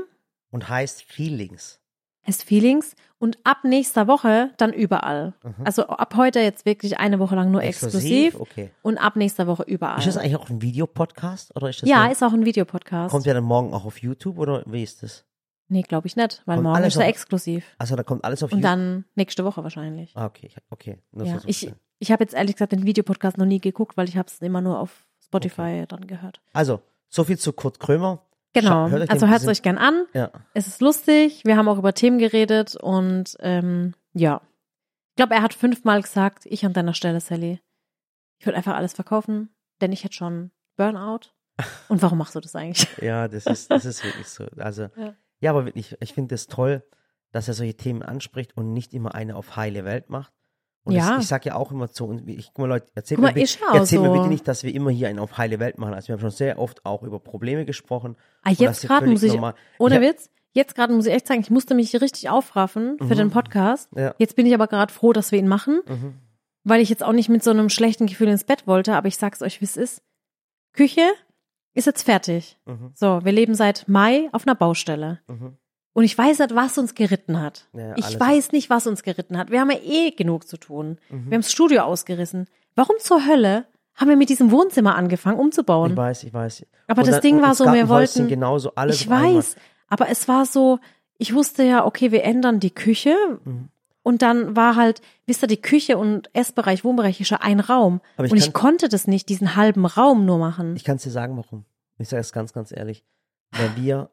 [0.50, 1.82] Und heißt Feelings.
[2.26, 5.34] heißt Feelings und ab nächster Woche dann überall.
[5.44, 5.66] Mhm.
[5.66, 8.72] Also ab heute jetzt wirklich eine Woche lang nur exklusiv, Okay.
[8.82, 10.00] und ab nächster Woche überall.
[10.00, 13.12] Ist das eigentlich auch ein Videopodcast oder ist das ja, ist auch ein Videopodcast.
[13.12, 15.26] kommt ja dann morgen auch auf YouTube oder wie ist das?
[15.70, 17.66] Nee, glaube ich nicht, weil Kommt morgen ist er auf- exklusiv.
[17.78, 18.72] Also da kommt alles auf Und YouTube.
[18.72, 20.12] dann nächste Woche wahrscheinlich.
[20.16, 20.98] Ah, okay, okay.
[21.12, 24.18] Nur Ja, ich, ich habe jetzt ehrlich gesagt den Videopodcast noch nie geguckt, weil ich
[24.18, 26.42] habe es immer nur auf Spotify dann gehört.
[26.54, 28.26] also, so viel zu Kurt Krömer.
[28.54, 30.06] Genau, Scha- hört also hört es euch gern an.
[30.14, 30.32] Ja.
[30.54, 34.42] Es ist lustig, wir haben auch über Themen geredet und ähm, ja.
[35.12, 37.60] Ich glaube, er hat fünfmal gesagt, ich an deiner Stelle, Sally.
[38.40, 39.50] Ich würde einfach alles verkaufen,
[39.82, 41.32] denn ich hätte schon Burnout.
[41.90, 42.88] Und warum machst du das eigentlich?
[43.02, 44.46] Ja, das ist, das ist wirklich so.
[44.58, 45.14] Also, Ja.
[45.40, 46.84] Ja, aber wirklich, ich finde es toll,
[47.32, 50.34] dass er solche Themen anspricht und nicht immer eine auf heile Welt macht.
[50.84, 51.12] Und Ja.
[51.16, 53.34] das, ich sag ja auch immer zu uns, ich, guck mal Leute, erzählt mal, mir,
[53.42, 54.14] bitte- ja erzählt mir so.
[54.14, 55.94] bitte nicht, dass wir immer hier einen auf heile Welt machen.
[55.94, 58.16] Also wir haben schon sehr oft auch über Probleme gesprochen.
[58.44, 59.54] Ah, das jetzt gerade muss ich, normal.
[59.78, 63.04] ohne hab- Witz, jetzt gerade muss ich echt sagen, ich musste mich richtig aufraffen für
[63.06, 63.18] Mhm.
[63.18, 63.90] den Podcast.
[63.96, 64.16] Ja.
[64.18, 66.16] Jetzt bin ich aber gerade froh, dass wir ihn machen, Mhm.
[66.64, 69.18] weil ich jetzt auch nicht mit so einem schlechten Gefühl ins Bett wollte, aber ich
[69.18, 70.02] sag's euch, wie es ist.
[70.74, 71.08] Küche
[71.80, 72.58] ist jetzt fertig.
[72.66, 72.92] Mhm.
[72.94, 75.20] So, wir leben seit Mai auf einer Baustelle.
[75.28, 75.58] Mhm.
[75.94, 77.68] Und ich weiß nicht, was uns geritten hat.
[77.74, 79.50] Ja, ich weiß nicht, was uns geritten hat.
[79.52, 80.98] Wir haben ja eh genug zu tun.
[81.10, 81.26] Mhm.
[81.30, 82.48] Wir haben das Studio ausgerissen.
[82.76, 83.66] Warum zur Hölle
[83.96, 85.92] haben wir mit diesem Wohnzimmer angefangen umzubauen.
[85.92, 86.66] Ich weiß, ich weiß.
[86.88, 88.28] Aber Und das dann- Ding war so, wir wollten.
[88.30, 89.36] genauso alles ich einmal.
[89.38, 89.56] weiß,
[89.90, 90.80] aber es war so,
[91.18, 93.16] ich wusste ja, okay, wir ändern die Küche.
[93.44, 93.68] Mhm.
[94.10, 98.02] Und dann war halt, wisst ihr, die Küche und Essbereich, Wohnbereich ist ja ein Raum.
[98.18, 100.76] Aber ich und ich konnte das nicht, diesen halben Raum nur machen.
[100.76, 101.64] Ich kann es dir sagen, warum.
[102.00, 103.06] Ich sage es ganz, ganz ehrlich.
[103.52, 104.10] Weil wir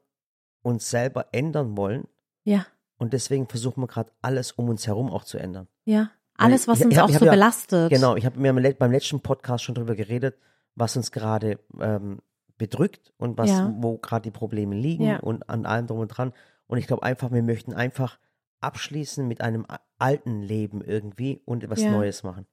[0.63, 2.07] uns selber ändern wollen
[2.45, 2.67] ja,
[2.99, 5.67] und deswegen versuchen wir gerade alles um uns herum auch zu ändern.
[5.87, 6.11] ja.
[6.39, 7.89] Alles, was ich- uns ich hab- auch so ja- belastet.
[7.91, 10.37] Genau, ich habe mir beim letzten Podcast schon drüber geredet,
[10.75, 12.19] was uns gerade ähm,
[12.59, 13.73] bedrückt und was, Ja.
[13.79, 15.21] wo gerade die Probleme liegen Ja.
[15.21, 16.35] und an allem drum und dran.
[16.67, 18.19] Und ich glaube einfach, wir möchten einfach
[18.61, 19.67] abschließen mit einem
[19.99, 21.91] alten Leben irgendwie und etwas Ja.
[21.91, 22.47] Neues machen.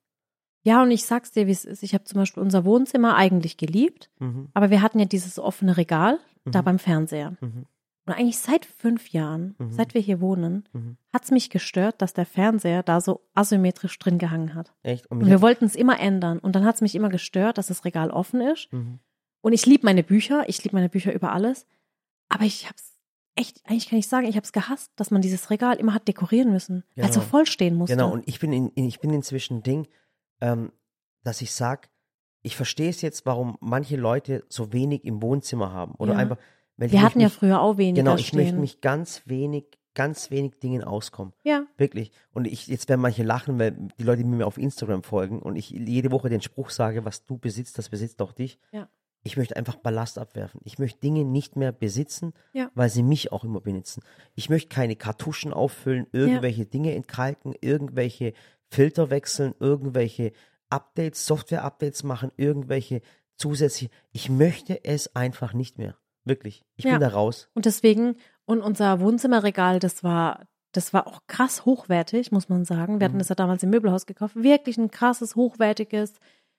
[0.65, 1.83] Ja, und ich sag's dir, wie es ist.
[1.83, 4.49] Ich habe zum Beispiel unser Wohnzimmer eigentlich geliebt, Mhm.
[4.53, 6.65] aber wir hatten ja dieses offene Regal da Mhm.
[6.65, 7.35] beim Fernseher.
[7.41, 7.65] Mhm.
[8.05, 9.71] Und eigentlich seit fünf Jahren, Mhm.
[9.71, 10.97] seit wir hier wohnen, Mhm.
[11.13, 14.73] hat's mich gestört, dass der Fernseher da so asymmetrisch drin gehangen hat.
[14.83, 15.07] Echt?
[15.07, 16.39] Und Und wir wollten es immer ändern.
[16.39, 18.71] Und dann hat's mich immer gestört, dass das Regal offen ist.
[18.73, 18.99] Mhm.
[19.41, 21.65] Und ich liebe meine Bücher, ich liebe meine Bücher über alles.
[22.29, 22.92] Aber ich hab's
[23.35, 26.51] echt, eigentlich kann ich sagen, ich hab's gehasst, dass man dieses Regal immer hat dekorieren
[26.51, 26.83] müssen.
[26.95, 27.29] Weil es so Genau.
[27.31, 27.95] voll stehen musste.
[27.95, 29.87] Genau, und ich bin, in, ich bin inzwischen Ding,
[30.41, 30.71] ähm,
[31.23, 31.89] dass ich sag,
[32.41, 35.95] ich verstehe es jetzt, warum manche Leute so wenig im Wohnzimmer haben.
[35.95, 36.19] Oder Ja.
[36.19, 36.37] einfach,
[36.77, 38.39] wir hatten ja mich- früher auch weniger Genau, ich stehen.
[38.41, 39.65] möchte mich ganz wenig,
[39.95, 41.33] ganz wenig Dingen auskommen.
[41.43, 42.11] ja, Wirklich.
[42.33, 45.55] Und ich, jetzt werden manche lachen, weil die Leute, die mir auf Instagram folgen und
[45.55, 48.59] ich jede Woche den Spruch sage, was du besitzt, das besitzt auch dich.
[48.71, 48.89] Ja.
[49.23, 50.59] Ich möchte einfach Ballast abwerfen.
[50.65, 52.69] Ich möchte Dinge nicht mehr besitzen, Ja.
[52.75, 54.03] weil sie mich auch immer benutzen.
[54.35, 58.33] Ich möchte keine Kartuschen auffüllen, irgendwelche Dinge entkalken, irgendwelche
[58.69, 60.33] Filter wechseln, irgendwelche
[60.69, 63.01] Updates, Software-Updates machen, irgendwelche
[63.37, 63.91] zusätzliche.
[64.11, 65.95] Ich möchte es einfach nicht mehr.
[66.25, 66.63] Wirklich.
[66.75, 66.91] Ich Ja.
[66.91, 67.49] bin da raus.
[67.53, 72.99] Und deswegen, und unser Wohnzimmerregal, das war, das war auch krass hochwertig, muss man sagen.
[72.99, 73.19] Wir hatten Mhm.
[73.19, 74.35] das ja damals im Möbelhaus gekauft.
[74.35, 76.13] Wirklich ein krasses, hochwertiges,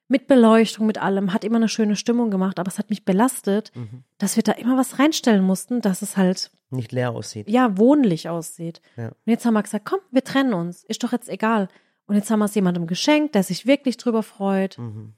[0.09, 1.33] mit Beleuchtung, mit allem.
[1.33, 4.05] Hat immer eine schöne Stimmung gemacht, aber es hat mich belastet, Mhm.
[4.19, 7.49] dass wir da immer was reinstellen mussten, dass es halt, Nicht leer aussieht.
[7.49, 8.81] ja, wohnlich aussieht.
[8.97, 9.09] Ja.
[9.09, 10.85] Und jetzt haben wir gesagt, komm, wir trennen uns.
[10.85, 11.69] Ist doch jetzt egal.
[12.07, 14.79] Und jetzt haben wir es jemandem geschenkt, der sich wirklich drüber freut.
[14.79, 15.15] Mhm.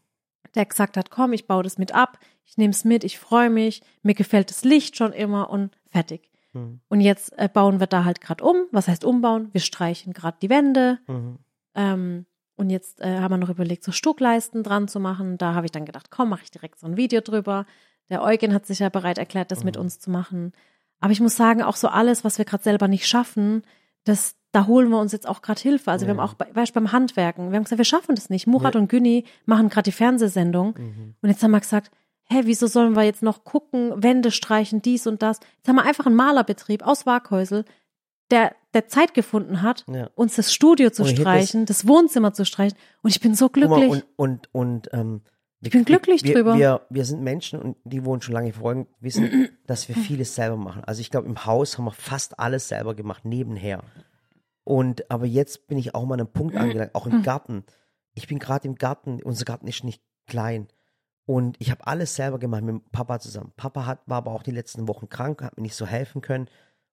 [0.55, 3.51] der gesagt hat, komm, ich baue das mit ab, ich nehme es mit, ich freue
[3.51, 6.31] mich, mir gefällt das Licht schon immer und fertig.
[6.55, 6.81] Mhm.
[6.89, 8.57] Und jetzt äh, bauen wir da halt gerade um.
[8.71, 9.51] Was heißt umbauen?
[9.53, 10.99] Wir streichen gerade die Wände.
[11.09, 11.39] Mhm.
[11.75, 15.39] Ähm, und jetzt äh, haben wir noch überlegt, so Stuckleisten dran zu machen.
[15.39, 17.67] Da habe ich dann gedacht, komm, mache ich direkt so ein Video drüber.
[18.09, 19.83] Der Eugen hat sich ja bereit erklärt, das mit Mhm.
[19.83, 20.53] uns zu machen.
[21.01, 23.63] Aber ich muss sagen, auch so alles, was wir gerade selber nicht schaffen,
[24.05, 25.91] das, da holen wir uns jetzt auch gerade Hilfe.
[25.91, 26.21] Also wir Ja.
[26.21, 28.47] haben auch, weißt, du, beim Handwerken, wir haben gesagt, wir schaffen das nicht.
[28.47, 28.81] Murat Ja.
[28.81, 30.75] und Günni machen gerade die Fernsehsendung.
[30.79, 31.15] Mhm.
[31.21, 31.91] Und jetzt haben wir gesagt,
[32.29, 35.41] hä, wieso sollen wir jetzt noch gucken, Wände streichen, dies und das.
[35.59, 37.65] Jetzt haben wir einfach einen Malerbetrieb aus Waghäusel,
[38.31, 40.11] der, der Zeit gefunden hat, Ja.
[40.15, 42.77] uns das Studio zu streichen, das Wohnzimmer zu streichen.
[43.03, 43.89] Und ich bin so glücklich.
[43.89, 45.23] und, und, und ähm,
[45.61, 46.57] Ich bin glücklich wir, drüber.
[46.59, 50.59] Wir, wir sind Menschen und die wohnen schon lange folgen, wissen, dass wir vieles selber
[50.59, 50.85] machen.
[50.85, 53.83] Also ich glaube, im Haus haben wir fast alles selber gemacht, nebenher.
[54.63, 57.65] Und aber jetzt bin ich auch mal an einem Punkt angelangt, auch im Garten.
[58.15, 60.69] Ich bin gerade im Garten, unser Garten ist nicht klein.
[61.25, 63.53] Und ich habe alles selber gemacht mit Papa zusammen.
[63.57, 66.47] Papa hat, war aber auch die letzten Wochen krank, hat mir nicht so helfen können.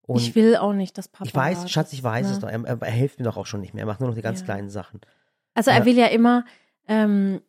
[0.05, 1.25] Und ich will auch nicht, dass Papa.
[1.25, 2.33] ich weiß, das- Schatz, ich weiß ne?
[2.33, 2.49] es doch.
[2.49, 3.83] Er, er, er hilft mir doch auch schon nicht mehr.
[3.83, 4.45] Er macht nur noch die ganz Ja.
[4.45, 4.99] kleinen Sachen.
[5.53, 5.85] Also er Ja.
[5.85, 6.45] will ja immer,
[6.87, 7.41] ähm,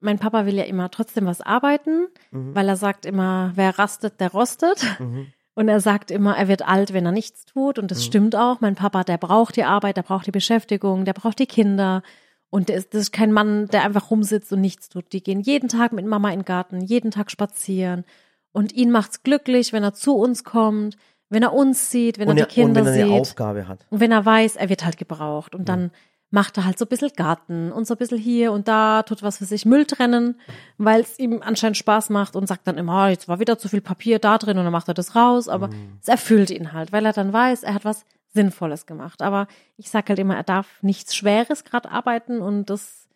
[0.00, 2.54] mein Papa will ja immer trotzdem was arbeiten, Mhm.
[2.56, 4.84] weil er sagt immer, wer rastet, der rostet.
[4.98, 5.28] Mhm.
[5.54, 7.78] Und er sagt immer, er wird alt, wenn er nichts tut.
[7.78, 8.02] Und das Mhm.
[8.04, 8.60] stimmt auch.
[8.60, 12.02] Mein Papa, der braucht die Arbeit, der braucht die Beschäftigung, der braucht die Kinder.
[12.50, 15.12] Und ist, das ist kein Mann, der einfach rumsitzt und nichts tut.
[15.12, 18.04] Die gehen jeden Tag mit Mama in den Garten, jeden Tag spazieren.
[18.50, 20.96] Und ihn macht's glücklich, wenn er zu uns kommt,
[21.32, 23.20] wenn er uns sieht, wenn und, er die Kinder und wenn er eine sieht.
[23.20, 23.86] Aufgabe hat.
[23.90, 25.54] Und wenn er weiß, er wird halt gebraucht.
[25.54, 25.90] Und dann
[26.30, 29.22] macht er halt so ein bisschen Garten und so ein bisschen hier und da, tut
[29.22, 30.40] was für sich Müll trennen,
[30.78, 33.68] weil es ihm anscheinend Spaß macht und sagt dann immer, "Ah, jetzt war wieder zu
[33.68, 35.48] viel Papier da drin und dann macht er das raus.
[35.48, 35.98] Aber Mhm.
[36.00, 39.20] es erfüllt ihn halt, weil er dann weiß, er hat was Sinnvolles gemacht.
[39.20, 43.08] Aber ich sag halt immer, er darf nichts Schweres gerade arbeiten und das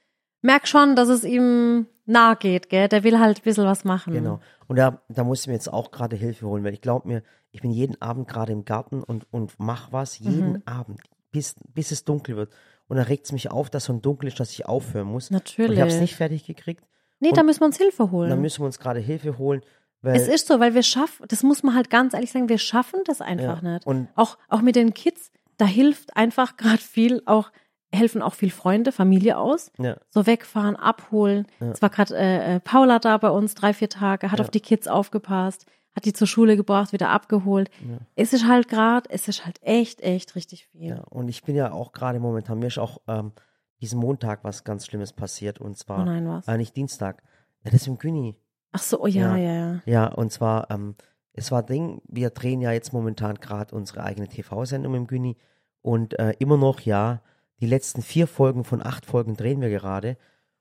[0.43, 2.89] merk schon, dass es ihm nahe geht, gell?
[2.89, 4.13] Der will halt ein bisschen was machen.
[4.15, 4.41] Genau.
[4.69, 7.23] Und da, da muss ich mir jetzt auch gerade Hilfe holen, weil ich glaube mir,
[7.51, 10.63] ich bin jeden Abend gerade im Garten und, und mach was, jeden Mhm.
[10.67, 11.01] Abend,
[11.33, 12.53] bis, bis es dunkel wird.
[12.89, 15.31] Und dann regt es mich auf, dass so dunkel ist, dass ich aufhören muss.
[15.31, 15.71] Natürlich.
[15.71, 16.85] Und ich habe es nicht fertig gekriegt.
[17.19, 18.31] Nee, Und- da müssen wir uns Hilfe holen.
[18.31, 19.63] dann müssen wir uns gerade Hilfe holen,
[20.03, 22.59] weil Es ist so, weil wir schaffen, das muss man halt ganz ehrlich sagen, wir
[22.59, 23.87] schaffen das einfach Ja, nicht.
[23.87, 27.51] und- auch, auch mit den Kids, da hilft einfach gerade viel, auch
[27.97, 29.73] helfen auch viel Freunde, Familie aus.
[29.79, 31.47] ja, So wegfahren, abholen.
[31.61, 34.45] Es war gerade äh, äh, Paula da bei uns, drei, vier Tage, hat Ja.
[34.45, 37.71] auf die Kids aufgepasst, hat die zur Schule gebracht, wieder abgeholt.
[38.15, 40.91] Es ist halt gerade, es ist halt echt, echt richtig viel.
[40.91, 41.03] ja.
[41.11, 43.33] Und ich bin ja auch gerade momentan, mir ist auch ähm,
[43.81, 46.47] diesen Montag was ganz Schlimmes passiert und zwar Oh nein, was?
[46.49, 47.23] äh, nicht Dienstag.
[47.65, 48.37] Ja, das ist im Güni.
[48.73, 49.37] Ach so, oh ja, Ja.
[49.37, 49.81] ja, ja.
[49.87, 50.97] Ja, und zwar, ähm,
[51.33, 55.37] es war Ding, wir drehen ja jetzt momentan gerade unsere eigene TV-Sendung im Güni
[55.83, 57.21] und äh, immer noch, ja,
[57.61, 60.17] die letzten vier Folgen von acht Folgen drehen wir gerade.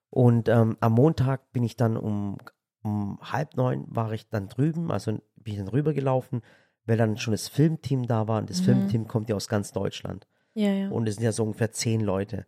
[0.09, 2.37] Und ähm, am Montag bin ich dann um,
[2.83, 6.41] um halb neun war ich dann drüben, also bin ich dann rübergelaufen,
[6.85, 8.65] weil dann schon das Filmteam da war und das Mhm.
[8.65, 10.27] Filmteam kommt ja aus ganz Deutschland.
[10.53, 10.89] Ja, ja.
[10.89, 12.45] Und es sind ja so ungefähr zehn Leute.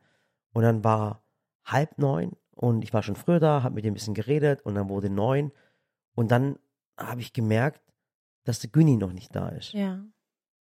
[0.54, 1.24] Und dann war
[1.66, 4.76] halb neun und ich war schon früher da, habe mit dem ein bisschen geredet und
[4.76, 5.52] dann wurde neun.
[6.16, 6.58] Und dann
[6.98, 7.82] habe ich gemerkt,
[8.46, 9.74] dass der Günni noch nicht da ist.
[9.74, 10.00] ja.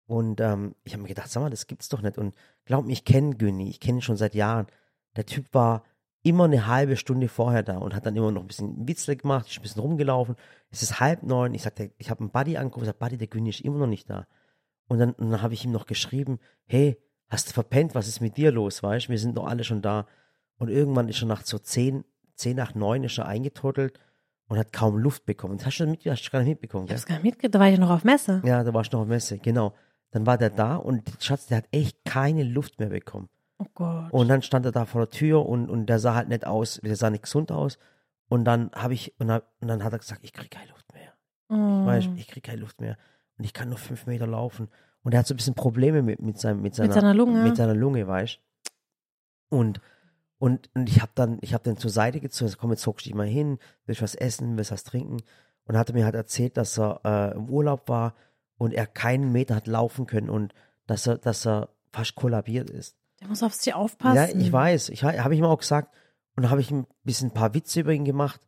[0.08, 2.18] Und ähm, ich habe mir gedacht, sag mal, das gibt's doch nicht.
[2.18, 4.68] Und glaub mir, ich kenne Günni, ich kenne ihn schon seit Jahren.
[5.16, 5.84] Der Typ war
[6.22, 9.48] immer eine halbe Stunde vorher da und hat dann immer noch ein bisschen Witzle gemacht,
[9.48, 10.36] ist ein bisschen rumgelaufen.
[10.72, 11.54] Es ist halb neun.
[11.54, 13.88] Ich sagte, ich habe einen Buddy angerufen, ich sag, Buddy, der Günni ist immer noch
[13.88, 14.28] nicht da.
[14.88, 16.98] Und dann, und dann habe ich ihm noch geschrieben, hey,
[17.30, 20.08] hast du verpennt, was ist mit dir los, weißt wir sind doch alle schon da.
[20.58, 22.04] Und irgendwann ist er nach so zehn,
[22.36, 24.00] zehn nach neun ist er eingetuddelt
[24.48, 25.58] und hat kaum Luft bekommen.
[25.58, 26.98] Das hast du, mit, hast du gar nicht mitbekommen, Ich gell?
[26.98, 28.42] hab's gar nicht mitgekriegt, da war ich noch auf Messe.
[28.46, 29.74] Ja, da warst du noch auf Messe, genau.
[30.12, 33.30] Dann war der da und Schatz, der hat echt keine Luft mehr bekommen.
[33.58, 34.12] Oh Gott.
[34.12, 36.80] Und dann stand er da vor der Tür und, und der sah halt nicht aus,
[36.84, 37.78] der sah nicht gesund aus.
[38.28, 40.94] Und dann habe ich, und dann, und dann hat er gesagt, ich krieg keine Luft
[40.94, 41.14] mehr.
[41.50, 41.86] oh.
[41.86, 42.98] Weißt, ich krieg keine Luft mehr.
[43.38, 44.70] Und ich kann nur fünf Meter laufen.
[45.04, 47.44] Und er hat so ein bisschen Probleme mit, mit, seinem, mit, seiner, seiner Lunge.
[47.44, 48.40] Mit seiner Lunge, weißt
[49.50, 49.80] Und,
[50.40, 53.10] und, und ich habe dann, ich habe den zur Seite gezogen, komm, jetzt hockst du
[53.10, 55.18] dich mal hin, willst was essen, willst was trinken.
[55.66, 58.16] Und er hatte mir halt erzählt, dass er äh, im Urlaub war
[58.58, 60.54] und er keinen Meter hat laufen können und
[60.88, 62.96] dass er, dass er fast kollabiert ist.
[63.22, 64.16] Der muss auf sich aufpassen.
[64.16, 64.90] Ja, ich weiß.
[64.90, 65.94] Ich habe ich ihm auch gesagt.
[66.36, 68.42] Und dann habe ich ein bisschen ein paar Witze über ihn gemacht,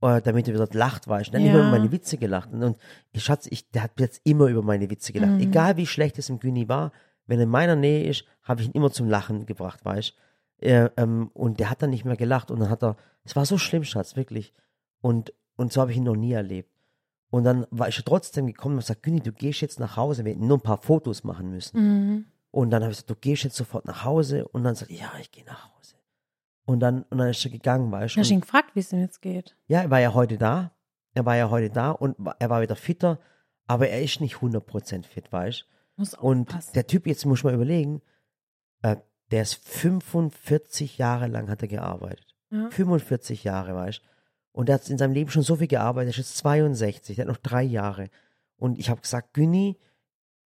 [0.00, 1.32] äh, damit er wieder lacht, weißt du.
[1.32, 1.50] Dann Ja.
[1.50, 2.50] immer über meine Witze gelacht.
[2.50, 2.76] Und,
[3.12, 5.32] ich Schatz, ich, der hat jetzt immer über meine Witze gelacht.
[5.32, 5.40] Mhm.
[5.40, 6.92] Egal wie schlecht es im Güni war,
[7.26, 10.14] wenn er in meiner Nähe ist, habe ich ihn immer zum Lachen gebracht, weißt
[10.60, 10.66] du.
[10.66, 12.50] Äh, ähm, und der hat dann nicht mehr gelacht.
[12.50, 14.54] Und dann hat er, es war so schlimm, Schatz, wirklich.
[15.02, 16.70] Und, und so habe ich ihn noch nie erlebt.
[17.30, 20.32] Und dann war ich trotzdem gekommen und gesagt, Güni, du gehst jetzt nach Hause, wir
[20.32, 21.80] hätten nur ein paar Fotos machen müssen.
[21.80, 22.26] Mhm.
[22.50, 24.46] Und dann habe ich gesagt, du gehst jetzt sofort nach Hause.
[24.48, 25.96] Und dann sagt ja, ich gehe nach Hause.
[26.64, 28.28] Und dann, und dann ist er gegangen, weißt Ich du.
[28.28, 29.56] habe ihn gefragt, wie es ihm jetzt geht.
[29.66, 30.72] Ja, er war ja heute da.
[31.14, 33.18] Er war ja heute da und er war wieder fitter.
[33.66, 35.66] Aber er ist nicht 100% fit, weißt
[35.98, 36.16] du.
[36.20, 36.72] Und aufpassen.
[36.74, 38.02] der Typ, jetzt muss ich mal überlegen,
[38.82, 38.96] äh,
[39.30, 42.34] der ist 45 Jahre lang hat er gearbeitet.
[42.50, 42.70] Ja.
[42.70, 44.08] 45 Jahre, weißt du.
[44.56, 46.08] Und er hat in seinem Leben schon so viel gearbeitet.
[46.08, 48.08] Er ist jetzt 62, der hat noch drei Jahre.
[48.56, 49.78] Und ich habe gesagt, Günni,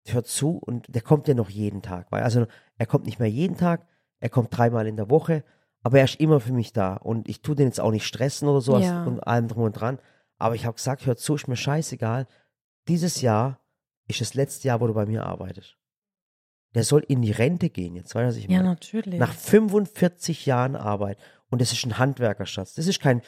[0.07, 2.13] hört zu und der kommt ja noch jeden Tag.
[2.13, 3.87] Weil also er kommt nicht mehr jeden Tag,
[4.21, 5.43] er kommt dreimal in der Woche,
[5.83, 6.97] aber er ist immer für mich da.
[6.97, 9.05] Und ich tue den jetzt auch nicht stressen oder sowas Ja.
[9.05, 9.99] und allem drum und dran.
[10.37, 12.27] Aber ich habe gesagt, hör zu, ist mir scheißegal.
[12.89, 13.59] Dieses Jahr
[14.07, 15.79] ist das letzte Jahr, wo du bei mir arbeitest.
[16.75, 18.69] Der soll in die Rente gehen jetzt, weißt du, was ich Ja, meine?
[18.69, 19.19] natürlich.
[19.19, 21.17] Nach 45 Jahren Arbeit.
[21.49, 22.75] Und das ist ein Handwerkerschatz.
[22.75, 23.23] Das ist kein,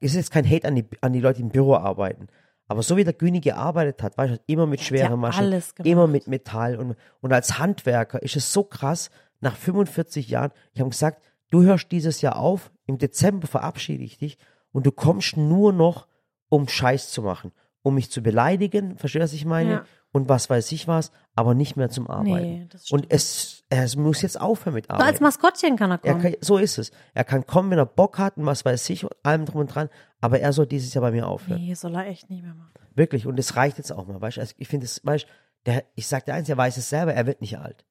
[0.00, 2.28] ist jetzt kein Hate an die, an die Leute, die im Büro arbeiten.
[2.68, 5.74] Aber so wie der Güni gearbeitet hat, weißt du, immer mit ja schweren Maschinen, alles
[5.74, 5.88] gemacht.
[5.88, 9.10] immer mit Metall und, und als Handwerker ist es so krass,
[9.40, 14.18] nach 45 Jahren, ich habe gesagt, du hörst dieses Jahr auf, im Dezember verabschiede ich
[14.18, 14.38] dich
[14.72, 16.08] und du kommst nur noch,
[16.48, 19.70] um Scheiß zu machen, um mich zu beleidigen, verstehst du, was ich meine?
[19.70, 19.84] Ja.
[20.16, 22.60] Und was weiß ich was, aber nicht mehr zum Arbeiten.
[22.60, 25.08] Nee, das und es, es muss jetzt aufhören mit so Arbeiten.
[25.10, 26.22] als Maskottchen kann er Er kommen.
[26.22, 26.90] kann, so ist es.
[27.12, 29.66] Er kann kommen, wenn er Bock hat und was weiß ich und allem drum und
[29.74, 29.90] dran,
[30.22, 31.60] aber er soll dieses Jahr bei mir aufhören.
[31.60, 32.72] nee, soll er echt nicht mehr machen.
[32.94, 33.26] Wirklich.
[33.26, 34.40] Und das reicht jetzt auch mal, weißt du?
[34.40, 35.26] Also ich finde es, weißt
[35.64, 37.84] du, ich sag dir eins, er weiß es selber, er wird nicht alt.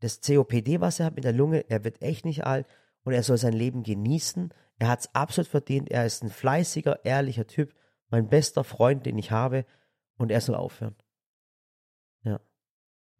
[0.00, 2.66] Das COPD, was er hat mit der Lunge, er wird echt nicht alt
[3.04, 4.52] und er soll sein Leben genießen.
[4.78, 5.90] Er hat es absolut verdient.
[5.90, 7.74] Er ist ein fleißiger, ehrlicher Typ,
[8.08, 9.66] mein bester Freund, den ich habe
[10.16, 10.96] und er soll aufhören.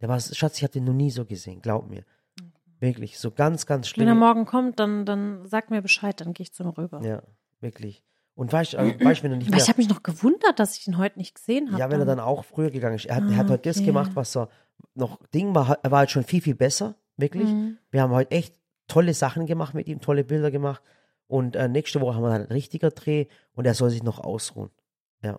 [0.01, 2.05] Der war, Schatz, ich habe den noch nie so gesehen, glaub mir.
[2.79, 4.07] Wirklich, so ganz, ganz schlimm.
[4.07, 7.03] Wenn er morgen kommt, dann, dann sag mir Bescheid, dann gehe ich zu ihm rüber.
[7.03, 7.23] Ja,
[7.61, 8.03] wirklich.
[8.35, 10.59] Und weißt du, äh, weißt, wenn er nicht Aber mehr, ich habe mich noch gewundert,
[10.59, 11.81] dass ich ihn heute nicht gesehen habe.
[11.81, 13.77] ja, wenn er dann auch früher gegangen ist, er hat, er Ah, hat heute das
[13.77, 13.87] okay.
[13.87, 14.49] gemacht, was er
[14.95, 17.51] noch Ding war, er war halt schon viel, viel besser, wirklich.
[17.51, 17.77] Mhm.
[17.91, 18.55] Wir haben heute echt
[18.89, 20.83] tolle Sachen gemacht mit ihm, tolle Bilder gemacht.
[21.27, 24.19] Und äh, nächste Woche haben wir dann einen richtiger Dreh und er soll sich noch
[24.21, 24.71] ausruhen.
[25.23, 25.39] Ja.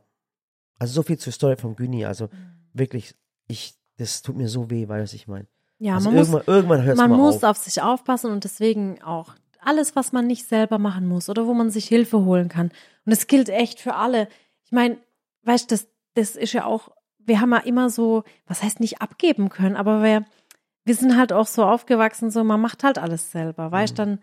[0.78, 2.06] Also so viel zur Story vom Güni.
[2.06, 2.30] Also
[2.71, 3.15] wirklich,
[3.47, 5.47] ich, das tut mir so weh, weil was ich meine.
[5.79, 7.43] Ja, also man muss, irgendwann, irgendwann hört es man mal muss auf.
[7.43, 11.53] auf sich aufpassen und deswegen auch alles, was man nicht selber machen muss oder wo
[11.53, 12.71] man sich Hilfe holen kann.
[13.05, 14.27] Und es gilt echt für alle.
[14.65, 14.97] Ich meine,
[15.43, 19.01] weißt du, das, das ist ja auch, wir haben ja immer so, was heißt nicht
[19.01, 20.25] abgeben können, aber wir,
[20.85, 23.97] wir sind halt auch so aufgewachsen, so man macht halt alles selber, weißt Mhm.
[23.97, 24.19] dann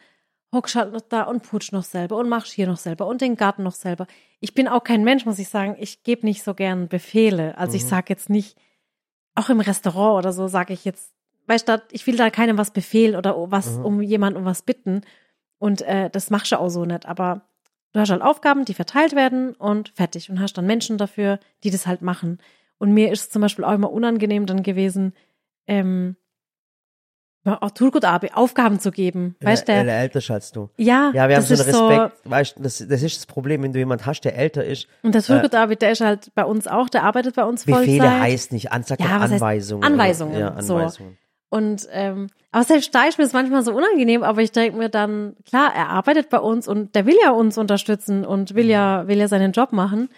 [0.55, 3.37] hockst halt noch da und putsch noch selber und machst hier noch selber und den
[3.37, 4.07] Garten noch selber.
[4.41, 7.57] Ich bin auch kein Mensch, muss ich sagen, ich gebe nicht so gern Befehle.
[7.59, 7.89] Also ich Mhm.
[7.89, 8.57] sage jetzt nicht,
[9.39, 11.13] auch im Restaurant oder so sage ich jetzt,
[11.47, 13.85] weißt du, ich will da keinem was befehlen oder was Mhm.
[13.85, 15.03] um jemand um was bitten.
[15.59, 17.07] Und äh, das machst du auch so nicht.
[17.07, 17.43] Aber
[17.95, 20.29] Du hast halt Aufgaben, die verteilt werden und fertig.
[20.29, 22.39] Und hast dann Menschen dafür, die das halt machen.
[22.77, 25.15] Und mir ist es zum Beispiel auch immer unangenehm dann gewesen,
[25.67, 26.15] ähm,
[27.49, 29.37] auch gut Aufgaben zu geben.
[29.41, 29.73] Weißt du?
[29.73, 30.71] Der älter als du.
[30.77, 32.31] Ja, Ja, wir haben so einen Respekt.
[32.31, 34.87] weißt du, das, das ist das Problem, wenn du jemanden hast, der älter ist.
[35.03, 37.87] Und der Turgut-David, der ist halt bei uns auch, der arbeitet bei uns Vollzeit.
[37.87, 39.85] Befehle heißt nicht, Ansage Ja, Anweisungen.
[39.85, 40.77] Anweisungen, Oder, ja, so.
[40.77, 41.19] Anweisungen.
[41.51, 44.89] Und ähm, aber selbst da ist mir das manchmal so unangenehm, aber ich denke mir
[44.89, 49.07] dann, klar, er arbeitet bei uns und der will ja uns unterstützen und will ja,
[49.07, 50.09] will ja seinen Job machen.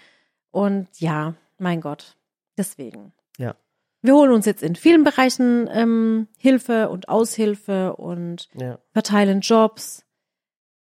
[0.51, 2.15] Und ja, mein Gott,
[2.57, 3.13] deswegen.
[3.37, 3.55] Ja.
[4.01, 8.79] Wir holen uns jetzt in vielen Bereichen ähm, Hilfe und Aushilfe und Ja.
[8.93, 10.03] verteilen Jobs.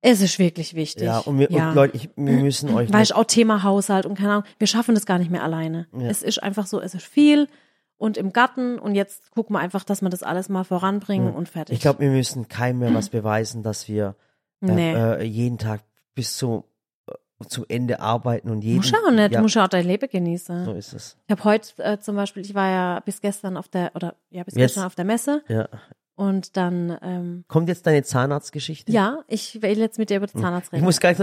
[0.02, 1.04] Es ist wirklich wichtig.
[1.06, 1.70] Ja, und, wir, Ja.
[1.70, 4.67] und Leute, ich, wir müssen euch Weißt nicht, auch Thema Haushalt und keine Ahnung, wir
[4.67, 5.88] schaffen das gar nicht mehr alleine.
[5.93, 6.08] Ja.
[6.08, 7.48] Es ist einfach so, es ist viel
[7.98, 11.50] und im Garten und jetzt gucken wir einfach, dass wir das alles mal voranbringen und
[11.50, 11.76] fertig.
[11.76, 14.15] ich glaube, wir müssen keinem mehr was beweisen, dass wir
[14.62, 14.93] äh, nee.
[14.93, 15.82] äh, jeden Tag
[16.13, 16.65] bis zu,
[17.45, 18.78] zum Ende arbeiten und jeden.
[18.78, 20.65] Muss auch nicht, ja, muss auch dein Leben genießen.
[20.65, 21.17] so ist es.
[21.28, 24.43] Ich habe heute äh, zum Beispiel, ich war ja bis gestern auf der, oder ja,
[24.43, 24.73] bis Jetzt.
[24.73, 25.67] gestern auf der Messe Ja.
[26.15, 28.91] und dann, ähm, Kommt jetzt deine Zahnarztgeschichte?
[28.91, 30.86] ja, ich will jetzt mit dir über den Zahnarzt Ich reden.
[30.86, 31.17] muss gleich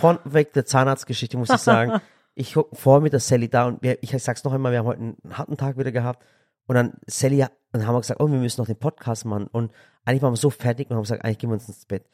[0.00, 2.00] vorweg der Zahnarztgeschichte muss ich sagen.
[2.36, 4.86] Ich guck vor mit der Sally da und wir, ich sag's noch einmal, wir haben
[4.86, 6.24] heute einen harten Tag wieder gehabt
[6.68, 9.48] und dann Sally, hat- dann haben wir gesagt, oh, wir müssen noch den Podcast machen
[9.48, 9.72] und
[10.04, 12.06] eigentlich waren wir so fertig und haben gesagt, eigentlich gehen wir uns ins Bett.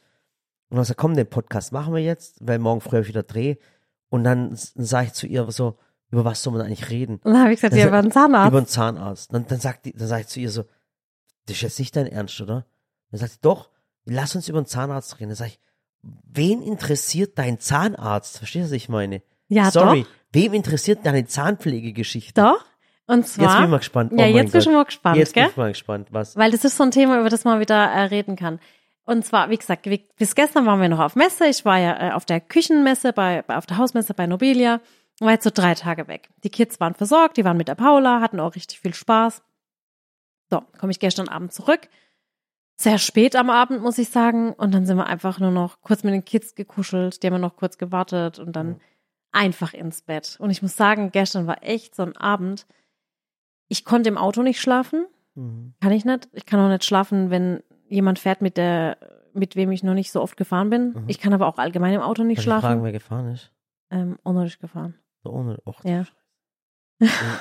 [0.69, 3.23] Und dann gesagt, komm, den Podcast machen wir jetzt, weil morgen früh hab ich wieder
[3.23, 3.55] Dreh
[4.09, 5.77] und dann, sage ich zu ihr so,
[6.09, 7.19] über was soll man eigentlich reden?
[7.23, 8.49] Und dann habe ich gesagt, ja, über den Zahnarzt.
[8.49, 9.33] Über einen Zahnarzt.
[9.33, 10.63] Dann, dann sagt die, dann sage ich zu ihr so,
[11.45, 12.65] das ist jetzt nicht dein Ernst, oder?
[13.11, 13.69] Dann sagt sie, doch,
[14.05, 15.29] lass uns über einen Zahnarzt reden.
[15.29, 15.59] Dann sage ich,
[16.01, 18.37] wen interessiert dein Zahnarzt?
[18.37, 19.21] Verstehst du, was ich meine?
[19.49, 22.41] ja, Sorry, doch, wem interessiert deine Zahnpflegegeschichte?
[22.41, 22.65] doch.
[23.09, 24.11] Und Jetzt bin ich zwar, mal gespannt.
[24.13, 24.73] Oh ja, jetzt du Gott.
[24.73, 25.51] mal gespannt, Jetzt bin gell?
[25.51, 26.35] ich mal gespannt, was.
[26.35, 28.59] Weil das ist so ein Thema, über das man wieder äh, reden kann.
[29.07, 31.47] Und zwar, wie gesagt, bis gestern waren wir noch auf Messe.
[31.47, 34.81] Ich war ja äh, auf der Küchenmesse, bei, auf der Hausmesse bei Nobilia.
[35.21, 36.29] War jetzt so drei Tage weg.
[36.43, 39.41] Die Kids waren versorgt, die waren mit der Paula, hatten auch richtig viel Spaß.
[40.49, 41.87] So, komme ich gestern Abend zurück.
[42.75, 44.51] Sehr spät am Abend, muss ich sagen.
[44.51, 47.23] Und dann sind wir einfach nur noch kurz mit den Kids gekuschelt.
[47.23, 48.81] Die haben wir noch kurz gewartet und dann
[49.31, 50.35] einfach ins Bett.
[50.41, 52.67] Und ich muss sagen, gestern war echt so ein Abend.
[53.69, 55.05] Ich konnte im Auto nicht schlafen.
[55.35, 55.75] Mhm.
[55.79, 56.27] Kann ich nicht.
[56.33, 58.97] Ich kann auch nicht schlafen, wenn jemand fährt, mit der,
[59.33, 60.93] mit wem ich noch nicht so oft gefahren bin.
[60.93, 61.03] Mhm.
[61.07, 62.83] Ich kann aber auch allgemein im Auto nicht Darf ich fragen, schlafen.
[62.83, 63.51] wer gefahren ist?
[63.89, 64.95] Ähm, unnötig gefahren.
[65.23, 65.57] So ohne.
[65.65, 66.05] Och, Ja.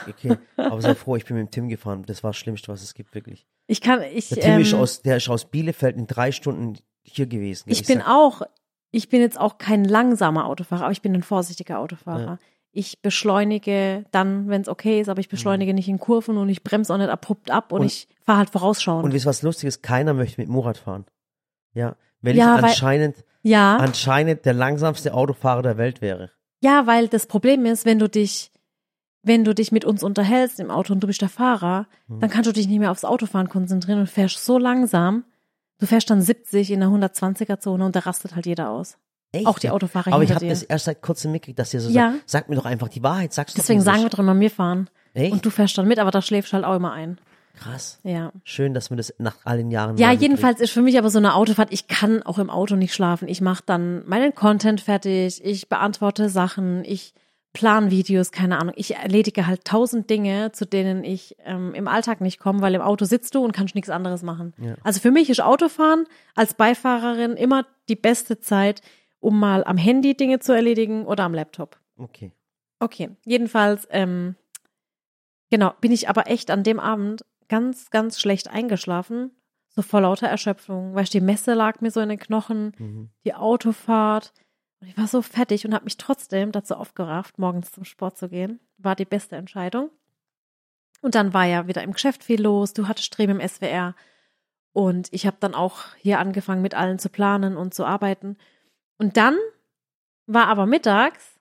[0.09, 2.05] Okay, aber sei froh, ich bin mit dem Tim gefahren.
[2.07, 3.47] Das war das Schlimmste, was es gibt, wirklich.
[3.67, 6.79] Ich kann, ich, Der Tim ähm, ist aus, der ist aus Bielefeld in drei Stunden
[7.03, 7.71] hier gewesen.
[7.71, 8.43] ich bin sag, auch,
[8.91, 12.21] ich bin jetzt auch kein langsamer Autofahrer, aber ich bin ein vorsichtiger Autofahrer.
[12.33, 12.39] Ja.
[12.79, 16.63] Ich beschleunige dann, wenn es okay ist, aber ich beschleunige nicht in Kurven und ich
[16.63, 19.05] bremse auch nicht abrupt ab und, Und- ich fahre halt vorausschauend.
[19.05, 19.83] Und wisst was lustig ist?
[19.83, 21.07] Keiner möchte mit Murat fahren.
[21.73, 21.97] Ja.
[22.21, 26.31] Wenn Ja, ich weil- anscheinend, ja, anscheinend der langsamste Autofahrer der Welt wäre.
[26.61, 28.51] ja, weil das Problem ist, wenn du dich,
[29.23, 32.21] wenn du dich mit uns unterhältst im Auto und du bist der Fahrer, Hm.
[32.21, 35.25] dann kannst du dich nicht mehr aufs Autofahren konzentrieren und fährst so langsam.
[35.79, 38.99] Du fährst dann 70 in der 120er Zone und da rastet halt jeder aus.
[39.37, 39.47] Echt?
[39.47, 42.13] Auch die Autofahrer Aber ich habe das erst seit kurzem mitgekriegt, dass ihr so Ja.
[42.13, 44.51] sagt, sagt mir doch einfach die Wahrheit, sagst Deswegen doch sagen wir doch immer, wir
[44.51, 44.89] fahren.
[45.15, 45.33] Echt?
[45.33, 47.19] Und du fährst dann mit, aber da schläfst du halt auch immer ein.
[47.57, 48.01] Krass.
[48.03, 48.33] Ja.
[48.45, 51.35] Schön, dass wir das nach allen Jahren Ja, jedenfalls ist für mich aber so eine
[51.35, 53.29] Autofahrt, ich kann auch im Auto nicht schlafen.
[53.29, 57.15] Ich mache dann meinen Content fertig, ich beantworte Sachen, ich
[57.55, 58.75] plan Videos, keine Ahnung.
[58.77, 62.83] Ich erledige halt tausend Dinge, zu denen ich ähm, im Alltag nicht komme, weil im
[62.83, 64.53] Auto sitzt du und kannst nichts anderes machen.
[64.61, 64.75] Ja.
[64.85, 68.83] Also für mich ist Autofahren als Beifahrerin immer die beste Zeit,
[69.21, 71.79] um mal am Handy Dinge zu erledigen oder am Laptop.
[71.97, 72.33] Okay.
[72.79, 74.37] Okay, jedenfalls, ähm,
[75.51, 79.31] genau, bin ich aber echt an dem Abend ganz, ganz schlecht eingeschlafen.
[79.69, 80.95] So vor lauter Erschöpfung.
[80.95, 83.11] Weißt du, die Messe lag mir so in den Knochen, Mhm.
[83.25, 84.33] die Autofahrt.
[84.81, 88.29] Und ich war so fertig und habe mich trotzdem dazu aufgerafft, morgens zum Sport zu
[88.29, 88.61] gehen.
[88.79, 89.91] War die beste Entscheidung.
[91.03, 92.73] Und dann war ja wieder im Geschäft viel los.
[92.73, 93.95] Du hattest Streben im SWR.
[94.73, 98.37] Und ich habe dann auch hier angefangen, mit allen zu planen und zu arbeiten.
[98.99, 99.37] Und dann
[100.27, 101.39] war aber mittags,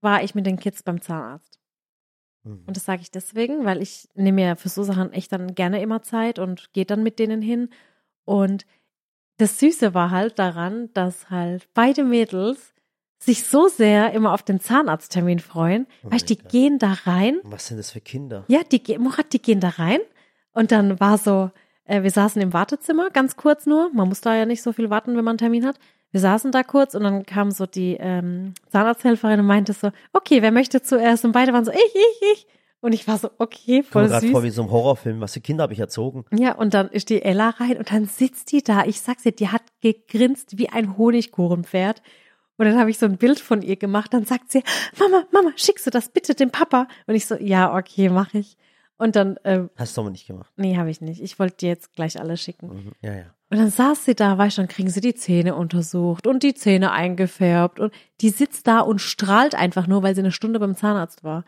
[0.00, 1.58] war ich mit den Kids beim Zahnarzt.
[2.44, 2.64] Mhm.
[2.66, 5.80] Und das sage ich deswegen, weil ich nehme mir für so Sachen echt dann gerne
[5.82, 7.70] immer Zeit und gehe dann mit denen hin.
[8.24, 8.66] Und
[9.38, 12.72] das Süße war halt daran, dass halt beide Mädels
[13.18, 15.86] sich so sehr immer auf den Zahnarzttermin freuen.
[16.04, 16.52] Oh weißt du, die Gott.
[16.52, 17.40] gehen da rein.
[17.44, 18.44] Was sind das für Kinder?
[18.48, 20.00] Ja, die, Murat, die gehen da rein.
[20.52, 21.50] Und dann war so,
[21.84, 23.90] äh, wir saßen im Wartezimmer, ganz kurz nur.
[23.92, 25.78] Man muss da ja nicht so viel warten, wenn man einen Termin hat.
[26.16, 30.40] Wir saßen da kurz und dann kam so die ähm, Zahnarzthelferin und meinte so, okay,
[30.40, 31.26] wer möchte zuerst?
[31.26, 32.46] Und beide waren so, ich, ich, ich.
[32.80, 34.32] Und ich war so, okay, voll gerade süß.
[34.32, 35.20] vor wie so einem Horrorfilm.
[35.20, 36.24] Was für Kinder habe ich erzogen?
[36.32, 38.86] Ja, und dann ist die Ella rein und dann sitzt die da.
[38.86, 42.00] Ich sag's dir, die hat gegrinst wie ein Honigkuchenpferd.
[42.56, 44.14] Und dann habe ich so ein Bild von ihr gemacht.
[44.14, 44.62] Dann sagt sie,
[44.98, 46.88] Mama, Mama, schickst du das bitte dem Papa?
[47.06, 48.56] Und ich so, ja, okay, mach ich.
[48.98, 50.50] Und dann, ähm, Hast du aber nicht gemacht.
[50.56, 51.20] nee, habe ich nicht.
[51.22, 52.68] Ich wollte dir jetzt gleich alles schicken.
[52.68, 52.92] Mhm.
[53.02, 53.24] Ja, ja.
[53.50, 56.54] Und dann saß sie da, weißt du, dann kriegen sie die Zähne untersucht und die
[56.54, 60.74] Zähne eingefärbt und die sitzt da und strahlt einfach nur, weil sie eine Stunde beim
[60.74, 61.44] Zahnarzt war.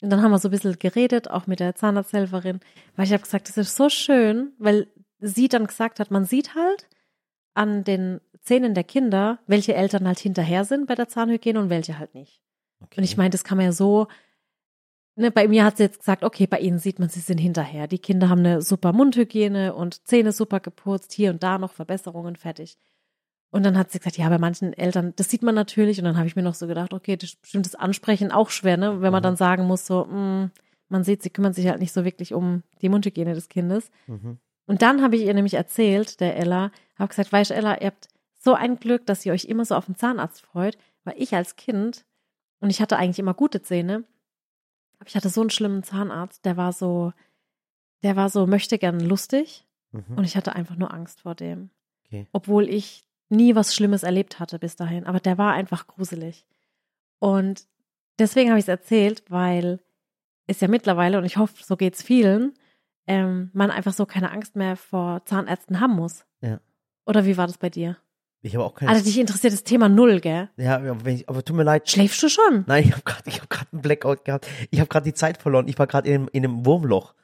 [0.00, 2.60] Und dann haben wir so ein bisschen geredet, auch mit der Zahnarzthelferin,
[2.96, 4.88] weil ich habe gesagt, das ist so schön, weil
[5.20, 6.88] sie dann gesagt hat, man sieht halt
[7.54, 11.98] an den Zähnen der Kinder, welche Eltern halt hinterher sind bei der Zahnhygiene und welche
[11.98, 12.42] halt nicht.
[12.80, 12.98] Okay.
[12.98, 14.06] Und ich meine, das kann man ja so,
[15.18, 17.86] ne, bei mir hat sie jetzt gesagt, okay, bei ihnen sieht man, sie sind hinterher.
[17.86, 22.36] Die Kinder haben eine super Mundhygiene und Zähne super geputzt, hier und da noch Verbesserungen
[22.36, 22.78] fertig.
[23.50, 25.98] Und dann hat sie gesagt, ja, bei manchen Eltern, das sieht man natürlich.
[25.98, 28.50] Und dann habe ich mir noch so gedacht, okay, das ist bestimmt das Ansprechen auch
[28.50, 29.00] schwer, ne?
[29.00, 29.24] Wenn man Mhm.
[29.24, 30.50] dann sagen muss, so, mh,
[30.90, 33.90] man sieht, sie kümmern sich halt nicht so wirklich um die Mundhygiene des Kindes.
[34.06, 34.38] Mhm.
[34.66, 37.86] Und dann habe ich ihr nämlich erzählt, der Ella, habe gesagt, weißt du, Ella, ihr
[37.86, 38.08] habt
[38.38, 41.56] so ein Glück, dass ihr euch immer so auf den Zahnarzt freut, weil ich als
[41.56, 42.04] Kind,
[42.60, 44.04] und ich hatte eigentlich immer gute Zähne,
[44.98, 47.12] aber ich hatte so einen schlimmen Zahnarzt, der war so,
[48.02, 50.18] der war so, möchte gern lustig Mhm.
[50.18, 51.70] und ich hatte einfach nur Angst vor dem.
[52.06, 52.26] Okay.
[52.32, 56.44] Obwohl ich nie was Schlimmes erlebt hatte bis dahin, aber der war einfach gruselig.
[57.20, 57.66] Und
[58.18, 59.80] deswegen habe ich es erzählt, weil
[60.46, 62.52] es ja mittlerweile, und ich hoffe, so geht's vielen,
[63.06, 66.26] ähm, man einfach so keine Angst mehr vor Zahnärzten haben muss.
[66.42, 66.60] Ja.
[67.06, 67.96] Oder wie war das bei dir?
[68.40, 68.90] Ich habe auch keine.
[68.92, 70.48] Also dich interessiert das Thema null, gell?
[70.56, 71.90] ja, aber, wenn ich, aber tut mir leid.
[71.90, 72.64] Schläfst du schon?
[72.66, 74.46] Nein, ich habe gerade ich hab grad einen Blackout gehabt.
[74.70, 75.66] Ich habe gerade die Zeit verloren.
[75.68, 77.14] Ich war gerade in, einem- in einem Wurmloch.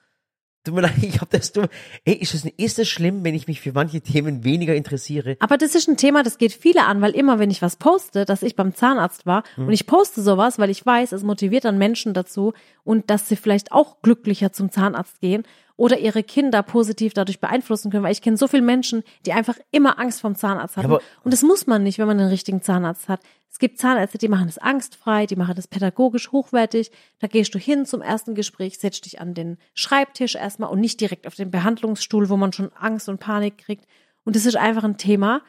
[0.65, 1.67] Tut mir leid, ich habe das dumm.
[2.05, 5.37] Ey, ist es ist es schlimm, wenn ich mich für manche Themen weniger interessiere?
[5.41, 8.25] Aber das ist ein Thema, das geht viele an, weil immer, wenn ich was poste,
[8.25, 9.67] dass ich beim Zahnarzt war Hm.
[9.69, 12.55] und ich poste sowas, weil ich weiß, es motiviert dann Menschen dazu
[12.85, 15.45] und dass sie vielleicht auch glücklicher zum Zahnarzt gehen
[15.77, 19.59] oder ihre Kinder positiv dadurch beeinflussen können, weil ich kenne so viele Menschen, die einfach
[19.73, 20.87] immer Angst vom Zahnarzt hatten.
[20.87, 23.21] aber- und das muss man nicht, wenn man einen richtigen Zahnarzt hat.
[23.51, 26.91] Es gibt Zahnärzte, die machen es angstfrei, die machen das pädagogisch hochwertig.
[27.21, 31.01] Da gehst du hin zum ersten Gespräch, setzt dich an den Schreibtisch erstmal und nicht
[31.01, 33.87] direkt auf den Behandlungsstuhl, wo man schon Angst und Panik kriegt.
[34.25, 35.43] Und das ist einfach ein Thema,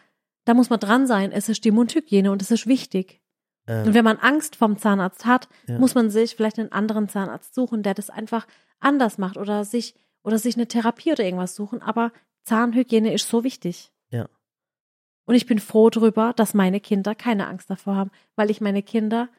[0.45, 1.31] da muss man dran sein.
[1.31, 3.21] Es ist die Mundhygiene und es ist wichtig.
[3.67, 5.79] Ähm, Und wenn man Angst vom Zahnarzt hat, Ja.
[5.79, 8.45] muss man sich vielleicht einen anderen Zahnarzt suchen, der das einfach
[8.79, 11.81] anders macht oder sich oder sich eine Therapie oder irgendwas suchen.
[11.81, 12.11] Aber
[12.43, 13.91] Zahnhygiene ist so wichtig.
[14.09, 14.27] Ja.
[15.25, 18.83] Und ich bin froh darüber, dass meine Kinder keine Angst davor haben, weil ich meine
[18.83, 19.29] Kinder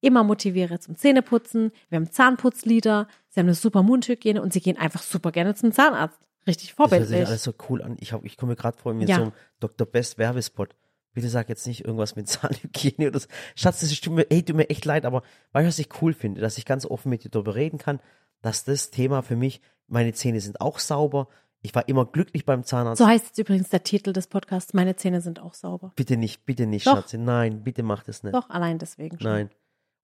[0.00, 1.72] immer motiviere zum Zähneputzen.
[1.88, 5.72] Wir haben Zahnputzlieder, sie haben eine super Mundhygiene und sie gehen einfach super gerne zum
[5.72, 6.18] Zahnarzt.
[6.46, 7.26] Richtig das hört sich vorbildlich.
[7.28, 7.96] alles so cool an.
[7.98, 9.16] Ich, hab, ich komme mir gerade vor mit Ja.
[9.16, 9.86] einem Dr.
[9.86, 10.74] Best Werbespot.
[11.16, 13.26] Bitte sag jetzt nicht irgendwas mit Zahnhygiene oder so.
[13.54, 16.12] Schatz, das tut mir, ey, tut mir echt leid, aber weißt du, was ich cool
[16.12, 16.42] finde?
[16.42, 18.00] Dass ich ganz offen mit dir darüber reden kann,
[18.42, 21.28] dass das Thema für mich, meine Zähne sind auch sauber.
[21.62, 22.98] Ich war immer glücklich beim Zahnarzt.
[22.98, 24.74] So heißt jetzt übrigens der Titel des Podcasts.
[24.74, 25.94] Meine Zähne sind auch sauber.
[25.96, 26.96] Bitte nicht, bitte nicht, Doch.
[26.96, 27.16] Schatze.
[27.16, 28.34] Nein, bitte mach das nicht.
[28.34, 29.30] Doch, allein deswegen schon.
[29.30, 29.50] Nein.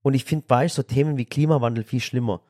[0.00, 2.40] Und ich finde, weißt du, so Themen wie Klimawandel viel schlimmer.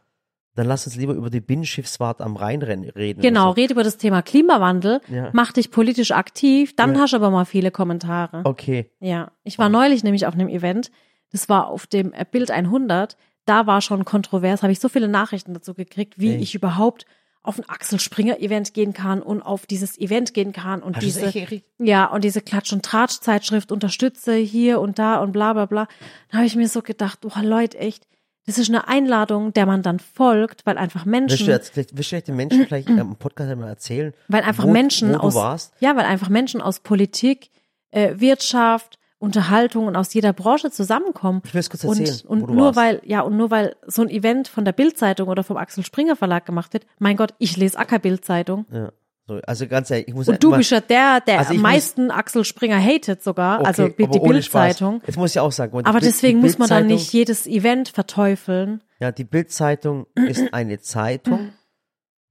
[0.54, 3.22] Dann lass uns lieber über die Binnenschiffsfahrt am Rhein reden.
[3.22, 5.30] Genau, oder red über das Thema Klimawandel, Ja.
[5.32, 7.00] mach dich politisch aktiv, dann Ja.
[7.00, 8.42] hast du aber mal viele Kommentare.
[8.44, 8.50] so.
[8.50, 8.90] Okay.
[9.00, 10.90] Ja, ich war neulich nämlich auf einem Event,
[11.32, 15.08] das war auf dem äh, Bild 100, da war schon kontrovers, habe ich so viele
[15.08, 16.42] Nachrichten dazu gekriegt, wie Ey.
[16.42, 17.06] ich überhaupt
[17.44, 21.02] auf ein Axel Springer Event gehen kann und auf dieses Event gehen kann und Hast
[21.04, 21.32] diese
[21.78, 25.88] ja und diese Klatsch und Tratsch Zeitschrift unterstütze hier und da und bla bla bla.
[26.30, 28.06] Dann habe ich mir so gedacht, oh Leute, echt,
[28.46, 31.96] das ist eine Einladung, der man dann folgt, weil einfach Willst du Menschen jetzt vielleicht,
[31.96, 34.12] willst du den Menschen vielleicht ähm, im Podcast mal erzählen?
[34.28, 37.50] weil einfach wo, Menschen wo aus ja, weil einfach Menschen aus Politik,
[37.90, 41.42] äh, Wirtschaft, Unterhaltung und aus jeder Branche zusammenkommen.
[41.44, 42.76] Ich will es kurz erzählen, Und, und nur warst.
[42.76, 46.16] weil, ja, und nur weil so ein Event von der Bildzeitung oder vom Axel Springer
[46.16, 48.66] Verlag gemacht wird, mein Gott, ich lese Acker Bildzeitung.
[48.72, 48.90] Ja.
[49.28, 51.56] So, also ganz ehrlich, ich muss Und du immer- bist ja der, der Also am
[51.56, 54.06] muss- meisten Axel Springer hatet sogar, okay, also die.
[54.06, 55.00] Bildzeitung.
[55.06, 55.72] Jetzt muss ich auch sagen.
[55.84, 58.82] Aber Bild- deswegen muss man dann nicht jedes Event verteufeln.
[58.98, 61.52] Ja, die Bildzeitung ist eine Zeitung.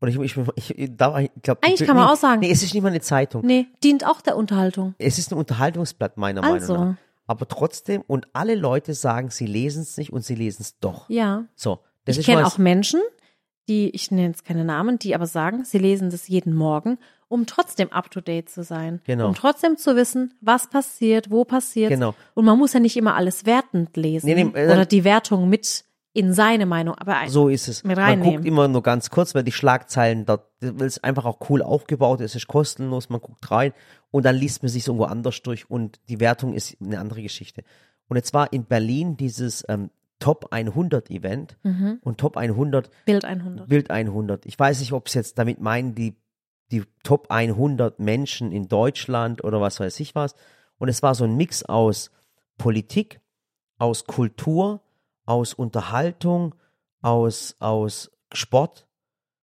[0.02, 1.30] Und ich, ich, ich, ich, ich glaube,
[1.62, 3.46] Eigentlich kann man auch sagen- Nee, es ist nicht mal eine Zeitung.
[3.46, 4.96] Nee, dient auch der Unterhaltung.
[4.98, 6.74] Es ist ein Unterhaltungsblatt, meiner Also.
[6.74, 6.98] Meinung nach.
[7.28, 11.08] Aber trotzdem, und alle Leute sagen, sie lesen es nicht und sie lesen es doch.
[11.10, 11.46] Ja.
[11.56, 11.80] So.
[12.06, 13.00] Das Ich kenne auch Menschen,
[13.72, 16.98] die, ich nenne jetzt keine Namen, die aber sagen, sie lesen das jeden Morgen,
[17.30, 19.00] um trotzdem up to date zu sein.
[19.06, 19.28] Genau.
[19.30, 21.90] Um trotzdem zu wissen, was passiert, wo passiert.
[21.90, 22.14] Genau.
[22.34, 25.48] Und man muss ja nicht immer alles wertend lesen Nee, nee, äh, oder die Wertung
[25.50, 26.96] mit in seine Meinung.
[26.96, 27.86] Aber ein- So ist es.
[27.86, 28.36] mit Man reinnehmen.
[28.36, 32.20] guckt immer nur ganz kurz, weil die Schlagzeilen dort, weil es einfach auch cool aufgebaut
[32.20, 33.72] ist, es ist kostenlos, man guckt rein
[34.12, 37.64] und dann liest man sich irgendwo anders durch und die Wertung ist eine andere Geschichte.
[38.10, 39.90] Und jetzt war in Berlin dieses ähm,
[40.22, 42.00] Top 100 Event Mhm.
[42.02, 43.68] und Top 100 Bild 100.
[43.68, 44.46] Bild 100.
[44.46, 46.16] Ich weiß nicht, ob es jetzt damit meinen, die,
[46.72, 50.36] die Top 100 Menschen in Deutschland oder was weiß ich was.
[50.78, 52.12] Und es war so ein Mix aus
[52.58, 53.20] Politik,
[53.78, 54.82] aus Kultur,
[55.26, 56.56] aus Unterhaltung,
[57.02, 58.88] aus, aus Sport,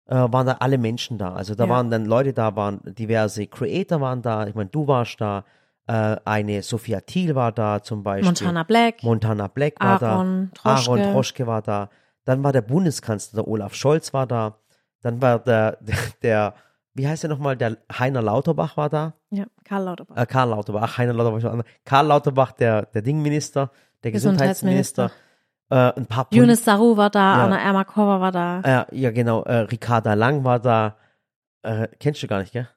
[0.07, 1.33] äh, waren da alle Menschen da.
[1.33, 1.69] Also da Ja.
[1.69, 4.47] waren dann Leute da, waren diverse Creator waren da.
[4.47, 5.45] Ich meine, du warst da,
[5.87, 8.25] äh, eine Sophia Thiel war da zum Beispiel.
[8.25, 9.03] Montana Black.
[9.03, 10.59] Montana Black war Aaron da.
[10.75, 10.91] Troschke.
[10.91, 11.89] Aaron Troschke war da.
[12.25, 14.57] Dann war der Bundeskanzler, der Olaf Scholz war da.
[15.01, 16.53] Dann war der, der, der
[16.95, 19.13] wie heißt er nochmal, der Heiner Lauterbach war da.
[19.31, 20.15] ja, Karl Lauterbach.
[20.15, 21.63] Äh, Karl Lauterbach, ach, Heiner Lauterbach.
[21.85, 23.71] Karl Lauterbach, der, der Dingminister,
[24.03, 25.09] der Gesundheitsminister.
[25.69, 25.95] Gesundheitsminister.
[25.97, 27.43] Äh, ein paar Poli- Yunus Saru war da, Ja.
[27.45, 28.85] Anna Ermakova war da.
[28.91, 29.41] Äh, ja, genau.
[29.43, 30.97] Äh, Ricarda Lang war da.
[31.63, 32.67] Äh, kennst du gar nicht, gell?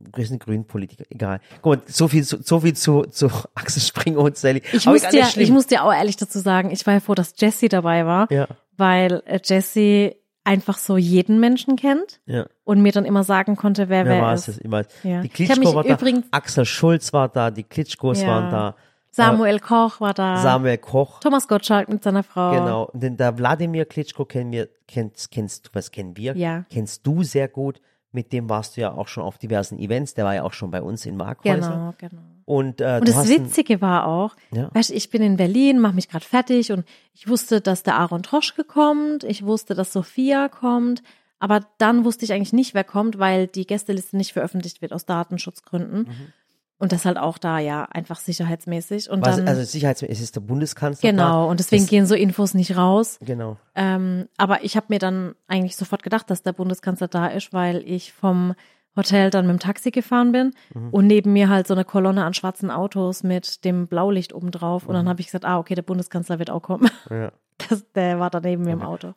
[0.00, 1.40] Wir sind Grünpolitiker, egal.
[1.60, 4.62] Gut, so viel, zu, so viel zu, zu Axel Springer und Sally.
[4.72, 5.44] Ich Aber muss, dir, schlimm.
[5.44, 8.30] ich muss dir auch ehrlich dazu sagen, ich war ja froh, dass Jessie dabei war,
[8.30, 8.46] ja,
[8.76, 12.46] weil äh, Jessie einfach so jeden Menschen kennt ja.
[12.64, 14.48] und mir dann immer sagen konnte, wer Wer wer war ist.
[14.48, 14.58] es?
[14.58, 14.86] Ich weiß.
[15.02, 15.20] Ja.
[15.20, 15.98] Die Klitschko war da,
[16.30, 18.28] Axel Schulz war da, die Klitschkos Ja.
[18.28, 18.76] waren da,
[19.10, 20.36] Samuel Koch war da.
[20.38, 22.52] Samuel Koch, Thomas Gottschalk mit seiner Frau.
[22.52, 22.84] genau.
[22.84, 26.36] Und den, der Wladimir Klitschko kennen wir, kennst, kennst du, was kennen wir?
[26.36, 26.64] Ja.
[26.70, 27.80] Kennst du sehr gut.
[28.10, 30.14] Mit dem warst du ja auch schon auf diversen Events.
[30.14, 31.60] Der war ja auch schon bei uns in Markhäuser.
[31.60, 32.22] Genau, genau.
[32.46, 34.70] Und, äh, Und das Witzige war auch, Ja.
[34.72, 37.96] weißt du, ich bin in Berlin, mache mich gerade fertig und ich wusste, dass der
[37.96, 41.02] Aaron Troschke kommt, ich wusste, dass Sophia kommt,
[41.38, 45.04] aber dann wusste ich eigentlich nicht, wer kommt, weil die Gästeliste nicht veröffentlicht wird aus
[45.04, 46.00] Datenschutzgründen.
[46.04, 46.32] Mhm.
[46.80, 49.10] Und das halt auch da, ja, einfach sicherheitsmäßig.
[49.10, 51.10] Und was, dann, also Sicherheitsmäßig, ist der Bundeskanzler.
[51.10, 51.50] genau, da.
[51.50, 53.18] und deswegen gehen so Infos nicht raus.
[53.20, 53.56] Genau.
[53.74, 57.82] Ähm, aber ich habe mir dann eigentlich sofort gedacht, dass der Bundeskanzler da ist, weil
[57.84, 58.54] ich vom
[58.96, 60.90] Hotel dann mit dem Taxi gefahren bin Mhm.
[60.90, 64.84] und neben mir halt so eine Kolonne an schwarzen Autos mit dem Blaulicht oben drauf.
[64.84, 64.98] Und Mhm.
[64.98, 66.88] dann habe ich gesagt, ah, okay, der Bundeskanzler wird auch kommen.
[67.10, 67.32] Ja.
[67.68, 69.14] Das, der war da neben mir im Auto.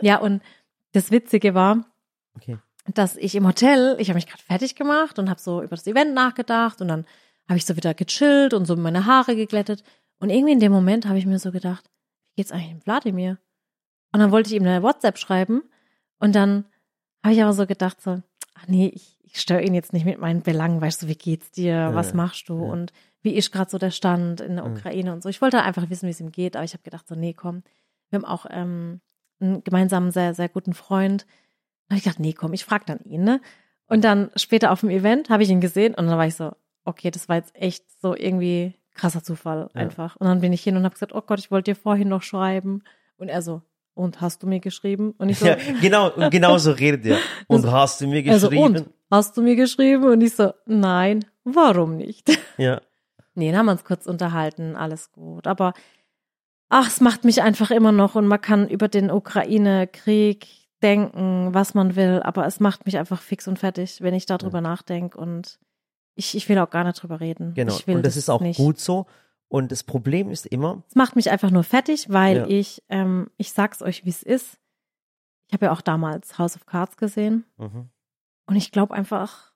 [0.00, 0.42] Ja, und
[0.92, 1.78] das Witzige war,
[2.36, 2.58] Okay.
[2.92, 5.86] Dass ich im Hotel, ich habe mich gerade fertig gemacht und habe so über das
[5.86, 7.06] Event nachgedacht und dann
[7.48, 9.82] habe ich so wieder gechillt und so meine Haare geglättet.
[10.18, 11.90] Und irgendwie in dem Moment habe ich mir so gedacht,
[12.30, 13.38] wie geht's eigentlich dem Wladimir?
[14.12, 15.62] Und dann wollte ich ihm eine WhatsApp schreiben
[16.18, 16.64] und dann
[17.22, 18.22] habe ich aber so gedacht so,
[18.54, 21.50] ach nee, ich, ich störe ihn jetzt nicht mit meinen Belangen, weißt du, wie geht's
[21.50, 22.70] dir, was Ja, machst du ja.
[22.70, 24.70] und wie ist gerade so der Stand in der Ja.
[24.70, 25.28] Ukraine und so.
[25.30, 27.62] Ich wollte einfach wissen, wie es ihm geht, aber ich habe gedacht so, nee, komm,
[28.10, 29.00] wir haben auch ähm,
[29.40, 31.26] einen gemeinsamen sehr, sehr guten Freund.
[31.90, 33.40] Habe ich gedacht, nee, komm, ich frage dann ihn, ne?
[33.86, 36.52] Und dann später auf dem Event habe ich ihn gesehen und dann war ich so,
[36.84, 39.80] okay, das war jetzt echt so irgendwie krasser Zufall Ja.
[39.80, 40.16] einfach.
[40.16, 42.22] Und dann bin ich hin und habe gesagt, oh Gott, ich wollte dir vorhin noch
[42.22, 42.82] schreiben.
[43.16, 43.62] Und er so,
[43.94, 45.14] und hast du mir geschrieben?
[45.18, 47.18] Und ich so, Ja, genau, und genau so redet er.
[47.46, 48.76] Und hast du mir also geschrieben?
[48.78, 50.04] und hast du mir geschrieben?
[50.04, 52.28] Und ich so, nein, warum nicht?
[52.56, 52.80] Ja.
[53.36, 55.46] Nee, dann haben wir uns kurz unterhalten, alles gut.
[55.48, 55.74] Aber
[56.68, 60.46] ach, es macht mich einfach immer noch und man kann über den Ukraine-Krieg
[60.84, 64.60] denken, was man will, aber es macht mich einfach fix und fertig, wenn ich darüber
[64.60, 65.58] nachdenke und
[66.14, 67.54] ich, ich will auch gar nicht drüber reden.
[67.54, 67.74] Genau.
[67.74, 68.56] Ich will und das ist auch nicht.
[68.58, 69.06] gut so.
[69.48, 72.46] Und das Problem ist immer, Es macht mich einfach nur fertig, weil Ja.
[72.46, 74.58] ich, ähm, ich sag's euch, wie es ist.
[75.48, 77.90] Ich habe ja auch damals House of Cards gesehen mhm,
[78.46, 79.52] und ich glaube einfach,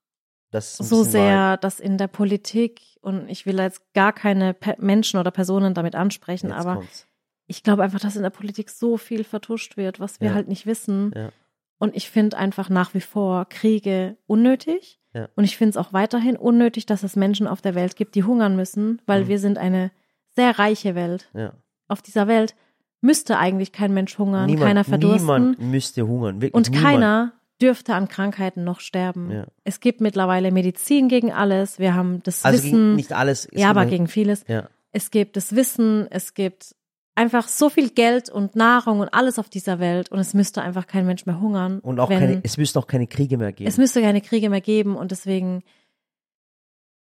[0.50, 1.64] das ein so sehr, Wahrheit.
[1.64, 5.94] dass in der Politik und ich will jetzt gar keine Pe Menschen oder Personen damit
[5.94, 7.07] ansprechen, Jetzt aber kommt's.
[7.48, 10.34] Ich glaube einfach, dass in der Politik so viel vertuscht wird, was wir Ja.
[10.34, 11.12] halt nicht wissen.
[11.16, 11.30] Ja.
[11.78, 15.00] Und ich finde einfach nach wie vor Kriege unnötig.
[15.14, 15.28] Ja.
[15.34, 18.24] Und ich finde es auch weiterhin unnötig, dass es Menschen auf der Welt gibt, die
[18.24, 19.28] hungern müssen, weil Mhm.
[19.28, 19.90] wir sind eine
[20.36, 21.28] sehr reiche Welt.
[21.34, 21.52] Ja.
[21.88, 22.54] Auf dieser Welt
[23.00, 26.36] müsste eigentlich kein Mensch hungern, Niemand, keiner verdursten niemand müsste hungern.
[26.42, 26.84] Wirklich und niemand.
[26.84, 27.32] keiner
[27.62, 29.30] dürfte an Krankheiten noch sterben.
[29.32, 29.46] Ja.
[29.64, 31.78] Es gibt mittlerweile Medizin gegen alles.
[31.78, 32.70] Wir haben das Also Wissen.
[32.72, 33.46] gegen, nicht alles.
[33.46, 34.44] ist ja, aber gegen vieles.
[34.48, 34.68] Ja.
[34.92, 36.74] Es gibt das Wissen, es gibt
[37.18, 40.86] einfach so viel Geld und Nahrung und alles auf dieser Welt und es müsste einfach
[40.86, 41.80] kein Mensch mehr hungern.
[41.80, 43.68] Und auch wenn, keine, es müsste auch keine Kriege mehr geben.
[43.68, 45.64] es müsste keine Kriege mehr geben und deswegen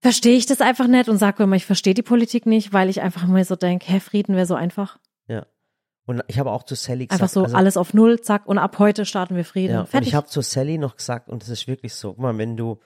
[0.02, 3.02] verstehe ich das einfach nicht und sage immer, ich verstehe die Politik nicht, weil ich
[3.02, 5.00] einfach mir so denke, hä, Frieden wäre so einfach.
[6.06, 8.58] und ich habe auch zu Sally gesagt, Einfach so also, alles auf Null, zack, und
[8.58, 9.74] ab heute starten wir Frieden.
[9.74, 12.38] Ja, und ich habe zu Sally noch gesagt, und das ist wirklich so, guck mal,
[12.38, 12.80] wenn du,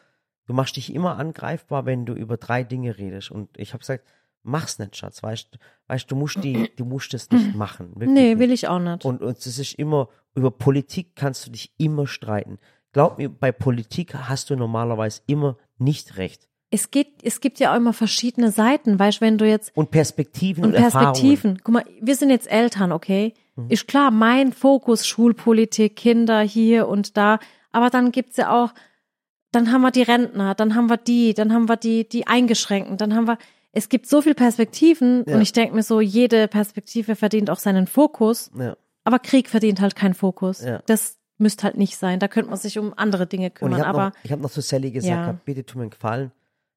[0.45, 3.31] du machst dich immer angreifbar, wenn du über drei Dinge redest.
[3.31, 4.05] Und ich habe gesagt,
[4.45, 7.93] mach's nicht, Schatz, weißt du, weißt, du musst die, du musst das nicht machen.
[7.97, 8.39] Nee, nicht.
[8.39, 9.03] will ich auch nicht.
[9.05, 12.59] Und, und es ist immer, über Politik kannst du dich immer streiten.
[12.93, 16.47] Glaub mir, bei Politik hast du normalerweise immer nicht recht.
[16.71, 20.65] es geht, es gibt ja auch immer verschiedene Seiten, weißt, wenn du jetzt Und Perspektiven
[20.65, 21.59] und, und Perspektiven.
[21.63, 23.33] Guck mal, wir sind jetzt Eltern, okay?
[23.55, 23.69] Mhm.
[23.69, 27.39] Ist klar, mein Fokus Schulpolitik, Kinder hier und da,
[27.71, 28.73] aber dann gibt's ja auch,
[29.51, 32.97] dann haben wir die Rentner, dann haben wir die, dann haben wir die, die Eingeschränkten,
[32.97, 33.37] dann haben wir,
[33.75, 35.35] es gibt so viele Perspektiven Ja.
[35.35, 38.49] und ich denke mir so, jede Perspektive verdient auch seinen Fokus.
[38.57, 38.75] Ja.
[39.03, 40.61] aber Krieg verdient halt keinen Fokus.
[40.63, 40.81] Ja.
[40.87, 42.19] Das müsste halt nicht sein.
[42.19, 44.39] Da könnte man sich um andere Dinge Und kümmern, ich habe aber noch, ich hab
[44.39, 45.27] noch zu Sally gesagt, Ja.
[45.27, 46.31] hab, bitte tu mir einen Gefallen,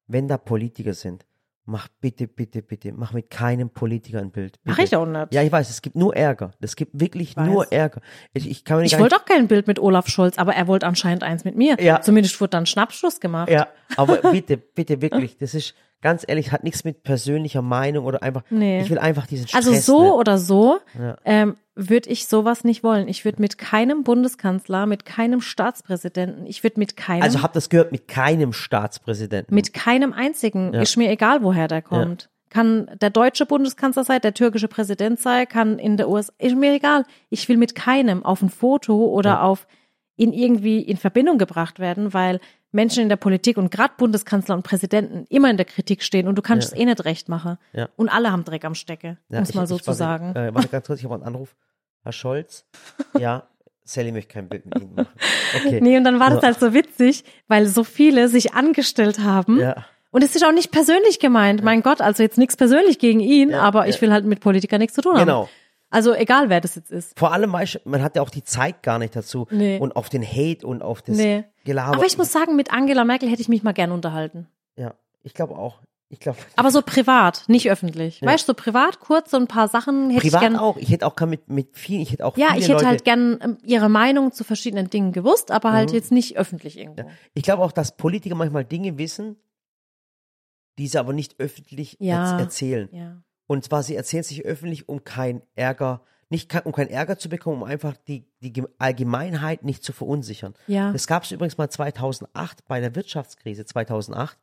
[0.05, 1.25] wenn da Politiker sind,
[1.65, 4.59] mach bitte, bitte, bitte, mach mit keinem Politiker ein Bild.
[4.63, 4.87] Mach bitte.
[4.87, 5.33] ich auch nicht.
[5.33, 6.51] Ja, ich weiß, es gibt nur Ärger.
[6.61, 8.01] Es gibt wirklich nur Ärger.
[8.33, 10.67] Ich, ich kann mir nicht Ich wollte auch kein Bild mit Olaf Scholz, aber er
[10.67, 11.77] wollte anscheinend eins mit mir.
[11.79, 12.01] Ja.
[12.01, 13.49] Zumindest wurde dann Schnappschuss gemacht.
[13.49, 18.23] Ja, aber bitte, bitte wirklich, das ist ganz ehrlich, hat nichts mit persönlicher Meinung oder
[18.23, 18.43] einfach.
[18.49, 18.81] Nee.
[18.81, 19.67] Ich will einfach diesen Stress.
[19.67, 20.11] Also so nicht.
[20.13, 21.17] oder so Ja.
[21.25, 23.07] ähm, würde ich sowas nicht wollen.
[23.07, 27.69] Ich würde mit keinem Bundeskanzler, mit keinem Staatspräsidenten, ich würde mit keinem, Also habt das
[27.69, 29.53] gehört mit keinem Staatspräsidenten.
[29.55, 30.81] mit keinem einzigen, Ja.
[30.81, 32.29] ist mir egal, woher der kommt.
[32.49, 36.73] Kann der deutsche Bundeskanzler sein, der türkische Präsident sein, kann in der USA, ist mir
[36.73, 37.05] egal.
[37.29, 39.41] Ich will mit keinem auf ein Foto oder Ja.
[39.43, 39.67] auf
[40.17, 42.39] in irgendwie in Verbindung gebracht werden, weil
[42.71, 46.35] Menschen in der Politik und gerade Bundeskanzler und Präsidenten immer in der Kritik stehen und
[46.35, 46.75] du kannst Ja.
[46.75, 47.57] es eh nicht recht machen.
[47.73, 47.89] Ja.
[47.95, 50.35] Und alle haben Dreck am Stecke, Ja, um es ich- mal so zu sagen.
[50.35, 51.55] Äh, warte ganz kurz, ich habe einen Anruf.
[52.03, 52.65] Herr Scholz.
[53.19, 53.43] Ja,
[53.83, 55.07] Sally möchte kein Bild mit Ihnen machen.
[55.65, 55.79] Okay.
[55.81, 59.59] Nee, und dann war das halt so witzig, weil so viele sich angestellt haben.
[59.59, 59.85] Ja.
[60.11, 61.63] Und es ist auch nicht persönlich gemeint.
[61.63, 64.93] Mein Gott, also jetzt nichts persönlich gegen ihn, aber ich will halt mit Politikern nichts
[64.95, 65.25] zu tun haben.
[65.25, 65.49] Genau.
[65.91, 67.17] Also egal, wer das jetzt ist.
[67.17, 69.47] Vor allem, weißt du, man hat ja auch die Zeit gar nicht dazu.
[69.49, 69.79] Nee.
[69.79, 71.45] Und auf den Hate und auf das Nee.
[71.65, 71.95] Gelaber.
[71.97, 74.47] Aber ich muss sagen, mit Angela Merkel hätte ich mich mal gern unterhalten.
[74.75, 75.81] Ja, ich glaube auch.
[76.11, 76.37] Ich glaube.
[76.55, 78.21] Aber so privat, nicht öffentlich.
[78.21, 78.27] Ja.
[78.27, 80.55] Weißt du, so privat, kurz, so ein paar Sachen hätte Privat ich gern.
[80.59, 80.77] auch.
[80.77, 83.03] Ich hätte auch gern mit, mit vielen, ich hätte auch Ja, ich hätte Leute, halt
[83.05, 85.95] gern ähm, ihre Meinung zu verschiedenen Dingen gewusst, aber halt Mhm.
[85.95, 87.03] jetzt nicht öffentlich irgendwo.
[87.35, 89.37] Ich glaube auch, dass Politiker manchmal Dinge wissen,
[90.77, 92.35] die sie aber nicht öffentlich Ja.
[92.37, 92.89] erz- erzählen.
[92.91, 93.21] Ja.
[93.49, 97.63] Und zwar, sie erzählen sich öffentlich, um kein Ärger, nicht um keinen Ärger zu bekommen,
[97.63, 100.53] um einfach die, die Gem- Allgemeinheit nicht zu verunsichern.
[100.67, 100.91] Ja.
[100.91, 104.37] Das gab es übrigens mal 2008 bei der Wirtschaftskrise 2008.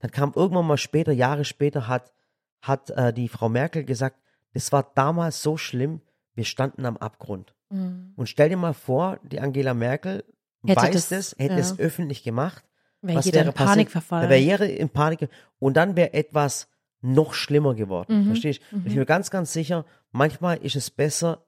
[0.00, 2.12] Dann kam irgendwann mal später, Jahre später, hat,
[2.60, 4.20] hat äh, die Frau Merkel gesagt,
[4.52, 6.02] das war damals so schlimm,
[6.34, 7.54] wir standen am Abgrund.
[7.70, 8.12] Mhm.
[8.16, 10.22] Und stell dir mal vor, die Angela Merkel
[10.66, 11.60] Hätte weiß das- das, hätte ja.
[11.60, 12.62] es öffentlich gemacht.
[13.00, 14.28] Wäre was wäre in Panik verfallen.
[14.28, 15.30] Wäre in Panik.
[15.58, 16.68] Und dann wäre etwas
[17.02, 18.22] noch schlimmer geworden.
[18.22, 18.26] Mhm.
[18.26, 18.76] Verstehst du?
[18.78, 21.44] Ich bin mir ganz, ganz sicher, manchmal ist es besser,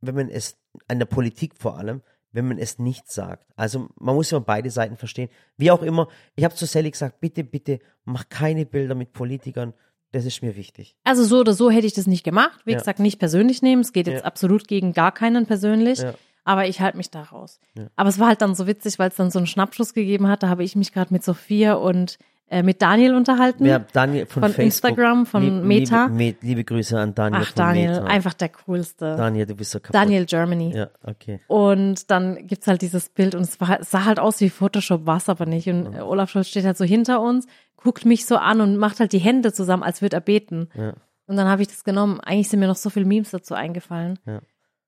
[0.00, 3.46] wenn man es, an der Politik vor allem, wenn man es nicht sagt.
[3.56, 5.28] Also man muss ja beide Seiten verstehen.
[5.56, 9.74] Wie auch immer, ich habe zu Sally gesagt, bitte, bitte, mach keine Bilder mit Politikern.
[10.12, 10.96] Das ist mir wichtig.
[11.04, 12.60] Also so oder so hätte ich das nicht gemacht.
[12.64, 12.78] Wie Ja.
[12.78, 13.82] gesagt, nicht persönlich nehmen.
[13.82, 14.24] Es geht jetzt Ja.
[14.24, 15.98] absolut gegen gar keinen persönlich.
[15.98, 16.14] Ja.
[16.44, 17.60] Aber ich halte mich da raus.
[17.94, 20.42] Aber es war halt dann so witzig, weil es dann so einen Schnappschuss gegeben hat.
[20.42, 22.18] Da habe ich mich gerade mit Sophia und
[22.50, 23.64] äh, mit Daniel unterhalten.
[23.66, 24.64] Ja, Daniel von, Von.
[24.64, 26.06] Instagram, von Lieb- Meta.
[26.06, 28.04] Liebe, liebe Grüße an Daniel Ach, Daniel, Meta.
[28.04, 29.16] einfach der coolste.
[29.16, 29.94] Daniel, du bist so kaputt.
[29.94, 30.72] Daniel Germany.
[30.74, 31.40] Ja, okay.
[31.46, 35.28] Und dann gibt's halt dieses Bild und es, war, sah halt aus wie Photoshop, war's
[35.28, 35.68] aber nicht.
[35.68, 37.46] Und äh, Olaf Scholz steht halt so hinter uns,
[37.76, 40.68] guckt mich so an und macht halt die Hände zusammen, als würde er beten.
[40.74, 40.94] Ja.
[41.26, 42.20] Und dann habe ich das genommen.
[42.20, 44.18] Eigentlich sind mir noch so viele Memes dazu eingefallen.
[44.26, 44.40] Ja.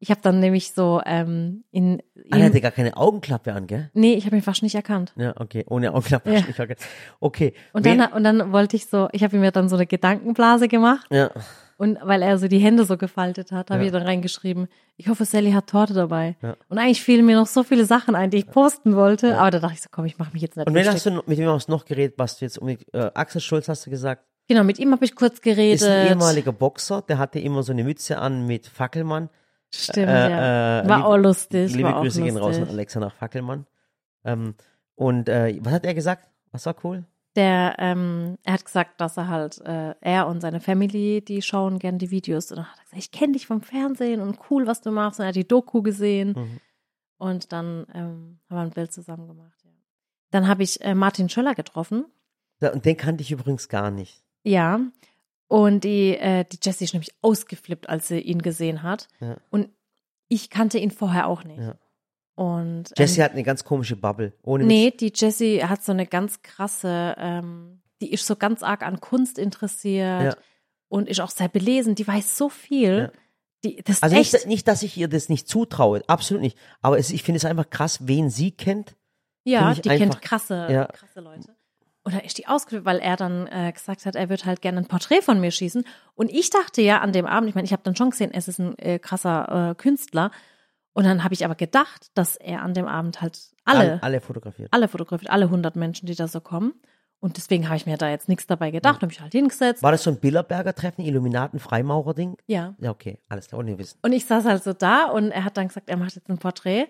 [0.03, 3.67] Ich habe dann nämlich so ähm, in, Ah, er in hatte gar keine Augenklappe an,
[3.67, 3.91] gell?
[3.93, 5.13] nee, ich habe ihn fast nicht erkannt.
[5.17, 5.65] Ja, okay.
[5.69, 6.33] Ohne Augenklappe.
[6.33, 6.41] Ja.
[6.41, 6.81] nicht erkannt.
[7.21, 7.53] Okay.
[7.75, 9.87] Und Wen- dann, und dann wollte ich so, ich habe ihm ja dann so eine
[9.87, 11.31] Gedankenblase gemacht ja.
[11.77, 13.87] und weil er so die Hände so gefaltet hat, habe Ja.
[13.89, 16.37] ich dann reingeschrieben, ich hoffe, Sally hat Torte dabei.
[16.41, 16.57] Ja.
[16.71, 19.59] Und eigentlich fielen mir noch so viele Sachen ein, die ich posten wollte, aber da
[19.59, 21.49] dachte ich so, komm, ich mache mich jetzt nicht Und wen hast du, mit wem
[21.49, 24.25] hast du noch geredet, was du jetzt um äh, Axel Schulz hast du gesagt?
[24.49, 25.83] Genau, mit ihm habe ich kurz geredet.
[25.83, 29.29] Ist ein ehemaliger Boxer, der hatte immer so eine Mütze an mit Fackelmann.
[29.73, 30.81] Stimmt, Äh, ja.
[30.83, 31.73] äh, War lieb- auch lustig.
[31.75, 32.75] Liebe war Grüße gehen raus an lustig.
[32.77, 33.67] Alexander Fackelmann.
[34.25, 34.55] Ähm,
[34.97, 36.29] und äh, was hat er gesagt?
[36.53, 37.05] Was war cool?
[37.37, 41.79] Der, ähm, er hat gesagt, dass er halt, äh, er und seine Family, die schauen
[41.79, 42.51] gern die Videos.
[42.51, 45.21] Und dann hat er gesagt, ich kenne dich vom Fernsehen und cool, was du machst.
[45.21, 46.33] Und er hat die Doku gesehen.
[46.37, 46.61] Mhm.
[47.19, 49.61] Und dann ähm, haben wir ein Bild zusammen gemacht.
[49.65, 49.71] Ja.
[50.33, 52.07] Dann habe ich äh, Martin Schöller getroffen.
[52.61, 54.25] Ja, Und den kannte ich übrigens gar nicht.
[54.43, 54.81] Ja.
[55.51, 59.09] Und die, äh, die Jessie ist nämlich ausgeflippt, als sie ihn gesehen hat.
[59.19, 59.37] Ja.
[59.51, 59.69] Und
[60.29, 61.59] ich kannte ihn vorher auch nicht.
[61.59, 61.75] Ja.
[62.37, 64.33] Und ähm, Jessie hat eine ganz komische Bubble.
[64.45, 64.97] Ohne Nee, Witz.
[64.99, 69.39] die Jessie hat so eine ganz krasse, ähm, die ist so ganz arg an Kunst
[69.39, 70.37] interessiert Ja.
[70.89, 71.97] und ist auch sehr belesen.
[71.97, 73.11] Die weiß so viel.
[73.65, 74.33] Die, das Also echt.
[74.33, 76.57] nicht, nicht, dass ich ihr das nicht zutraue, absolut nicht.
[76.81, 78.95] Aber es, ich finde es einfach krass, wen sie kennt.
[79.43, 81.57] ja, die kennt krasse, krasse Leute.
[82.11, 84.87] Oder ist die ausgeflippt, weil er dann äh, gesagt hat, er wird halt gerne ein
[84.87, 85.85] Porträt von mir schießen.
[86.15, 88.49] Und ich dachte ja an dem Abend, ich meine, ich habe dann schon gesehen, es
[88.49, 90.31] ist ein äh, krasser äh, Künstler.
[90.93, 94.21] Und dann habe ich aber gedacht, dass er an dem Abend halt alle, Alle, alle
[94.21, 94.69] fotografiert.
[94.73, 96.75] alle fotografiert, alle 100 Menschen, die da so kommen.
[97.21, 99.83] Und deswegen habe ich mir da jetzt nichts dabei gedacht, habe mich halt hingesetzt.
[99.83, 102.37] War das so ein Billerberger-Treffen, Illuminaten-Freimaurer-Ding?
[102.47, 102.75] Ja.
[102.79, 103.99] Ja, okay, alles klar, ohne Wissen.
[104.03, 106.39] Und ich saß halt so da und er hat dann gesagt, er macht jetzt ein
[106.39, 106.87] Porträt.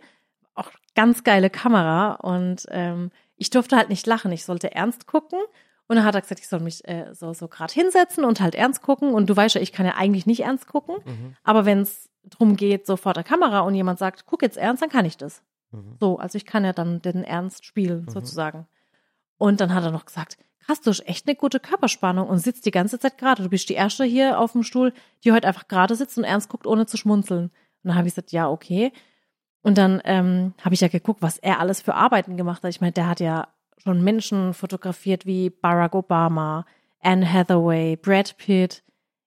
[0.55, 2.13] Auch ganz geile Kamera.
[2.15, 3.11] Und ähm,
[3.41, 4.31] ich durfte halt nicht lachen.
[4.33, 5.41] Ich sollte ernst gucken.
[5.89, 8.55] Und dann hat er gesagt, ich soll mich äh, so, so gerade hinsetzen und halt
[8.55, 9.13] ernst gucken.
[9.13, 10.97] Und du weißt ja, ich kann ja eigentlich nicht ernst gucken.
[11.05, 11.35] Mhm.
[11.43, 14.83] Aber wenn es drum geht, so vor der Kamera und jemand sagt, guck jetzt ernst,
[14.83, 15.43] dann kann ich das.
[15.73, 15.97] Mhm.
[15.99, 18.11] So, also ich kann ja dann den Ernst spielen, Mhm.
[18.11, 18.67] sozusagen.
[19.39, 22.67] Und dann hat er noch gesagt, krass, du hast echt eine gute Körperspannung und sitzt
[22.67, 23.43] die ganze Zeit gerade.
[23.43, 24.93] Du bist die Erste hier auf dem Stuhl,
[25.25, 27.45] die heute einfach gerade sitzt und ernst guckt, ohne zu schmunzeln.
[27.45, 27.53] Und
[27.89, 28.93] dann habe ich gesagt, ja, okay.
[29.63, 32.71] Und dann ähm, habe ich ja geguckt, was er alles für Arbeiten gemacht hat.
[32.71, 33.49] Ich meine, der hat ja
[33.83, 36.67] schon Menschen fotografiert wie Barack Obama,
[37.01, 38.83] Anne Hathaway, Brad Pitt.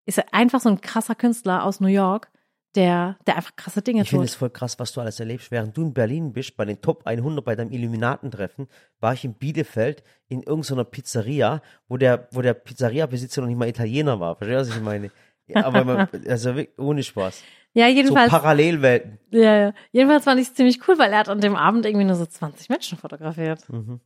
[0.05, 2.29] Ist er einfach so ein krasser Künstler aus New York,
[2.75, 4.29] der, der einfach krasse Dinge Ich finde tut.
[4.29, 5.51] es voll krass, was du alles erlebst.
[5.51, 8.67] Während du in Berlin bist, bei den Top 100, bei deinem Illuminatentreffen,
[8.99, 13.69] war ich in Bielefeld in irgendeiner Pizzeria, wo der, wo der Pizzeria-Besitzer noch nicht mal
[13.69, 14.35] Italiener war.
[14.35, 15.11] Verstehst du, was ich meine?
[15.53, 17.43] Aber man, also wirklich ohne Spaß.
[17.73, 18.29] Ja, So jedenfalls.
[18.29, 19.19] Parallelwelten.
[19.31, 19.73] ja, ja.
[19.91, 22.25] Jedenfalls fand ich es ziemlich cool, weil er hat an dem Abend irgendwie nur so
[22.25, 23.67] 20 Menschen fotografiert.
[23.69, 23.99] Mhm.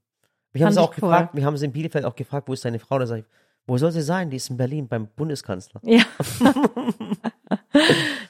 [0.54, 0.96] Wir haben sie auch cool.
[1.02, 2.98] gefragt, wir haben sie in Bielefeld auch gefragt, wo ist deine Frau?
[2.98, 3.26] Da sag ich,
[3.68, 4.30] wo soll sie sein?
[4.30, 5.82] Die ist in Berlin beim Bundeskanzler.
[5.84, 6.02] Ja.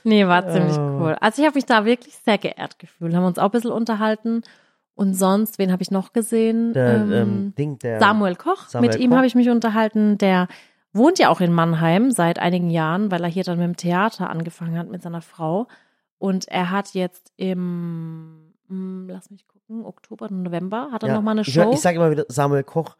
[0.04, 1.00] nee, war ziemlich Oh.
[1.02, 1.16] cool.
[1.22, 3.14] Also ich habe mich da wirklich sehr geehrt gefühlt.
[3.14, 4.42] Haben uns auch ein bisschen unterhalten.
[4.96, 6.74] Und sonst, wen habe ich noch gesehen?
[6.74, 8.68] Der Ähm, ähm, Ding, der Samuel Koch.
[8.68, 10.18] Samuel mit ihm habe ich mich unterhalten.
[10.18, 10.48] Der
[10.94, 14.30] wohnt ja auch in Mannheim seit einigen Jahren, weil er hier dann mit dem Theater
[14.30, 15.68] angefangen hat mit seiner Frau.
[16.18, 21.22] Und er hat jetzt im, hm, lass mich gucken, Oktober, November, hat er Ja, noch
[21.22, 21.72] mal eine ich, Show.
[21.72, 22.98] Ich sage immer wieder, Samuel Koch,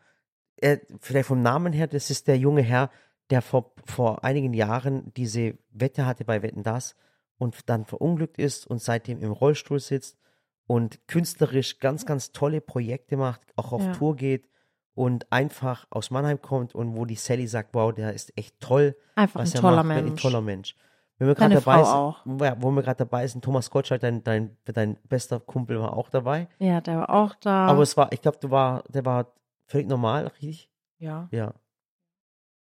[0.58, 2.90] er, vielleicht vom Namen her, das ist der junge Herr,
[3.30, 6.96] der vor, vor einigen Jahren diese Wette hatte bei Wetten Das
[7.38, 10.18] und dann verunglückt ist und seitdem im Rollstuhl sitzt
[10.66, 13.92] und künstlerisch ganz, ganz tolle Projekte macht, auch auf Ja.
[13.94, 14.50] Tour geht
[14.98, 18.96] und einfach aus Mannheim kommt und wo die Sally sagt, wow, der ist echt toll,
[19.16, 20.22] Einfach was ein er toller macht, ein Mensch.
[20.22, 20.76] toller Mensch.
[21.20, 22.42] Wenn wir gerade dabei Frau sind, auch.
[22.42, 26.10] Ja, wo wir gerade dabei sind, Thomas Gottschalk, dein, dein, dein bester Kumpel war auch
[26.10, 26.48] dabei.
[26.58, 27.68] Ja, der war auch da.
[27.68, 29.34] Aber es war, ich glaube, du war, der war
[29.68, 30.70] völlig normal, richtig?
[30.98, 31.28] ja.
[31.32, 31.54] Ja.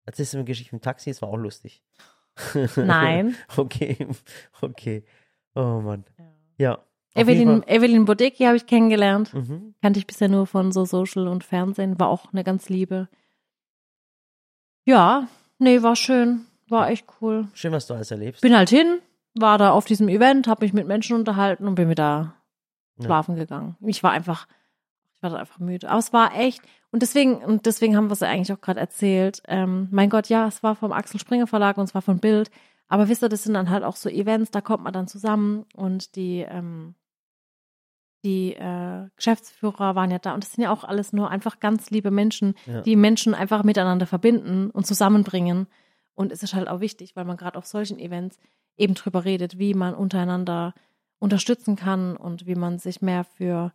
[0.06, 1.84] Erzählst du mir eine Geschichte im Taxi, es war auch lustig.
[2.76, 3.36] Nein.
[3.58, 4.08] okay,
[4.62, 5.06] okay.
[5.56, 6.06] Oh Mann.
[6.58, 6.80] Ja.
[6.80, 9.34] Jeden Evelyn, Evelyn Bodecki habe ich kennengelernt.
[9.34, 9.76] Mhm.
[9.82, 12.00] Kannte ich bisher nur von so Social und Fernsehen.
[12.00, 13.10] War auch eine ganz liebe.
[14.86, 15.28] Ja,
[15.60, 16.46] nee, war schön.
[16.68, 17.48] War echt cool.
[17.54, 18.42] Schön, was du alles erlebst.
[18.42, 19.00] Bin halt hin,
[19.36, 22.36] war da auf diesem Event, habe mich mit Menschen unterhalten und bin wieder
[22.98, 23.06] Ja.
[23.06, 23.76] schlafen gegangen.
[23.82, 24.48] Ich war einfach,
[25.14, 25.90] ich war einfach müde.
[25.90, 28.80] Aber es war echt, und deswegen, und deswegen haben wir es ja eigentlich auch gerade
[28.80, 29.44] erzählt.
[29.48, 32.50] Ähm, mein Gott, ja, es war vom Axel Springer Verlag und es war von Bild.
[32.88, 35.66] Aber wisst ihr, das sind dann halt auch so Events, da kommt man dann zusammen
[35.76, 36.96] und die, ähm,
[38.24, 41.90] die äh, Geschäftsführer waren ja da und das sind ja auch alles nur einfach ganz
[41.90, 42.82] liebe Menschen, Ja.
[42.82, 45.68] die Menschen einfach miteinander verbinden und zusammenbringen.
[46.14, 48.38] Und es ist halt auch wichtig, weil man gerade auf solchen Events
[48.78, 50.74] eben drüber redet, wie man untereinander
[51.20, 53.72] unterstützen kann und wie man sich mehr für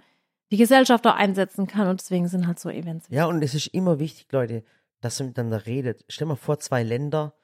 [0.53, 1.88] die Gesellschaft auch einsetzen kann.
[1.88, 3.07] Und deswegen sind halt so Events.
[3.11, 4.62] Ja, und es ist immer wichtig, Leute,
[5.01, 6.05] dass man miteinander redet.
[6.09, 7.34] Stell mal vor, zwei Länder,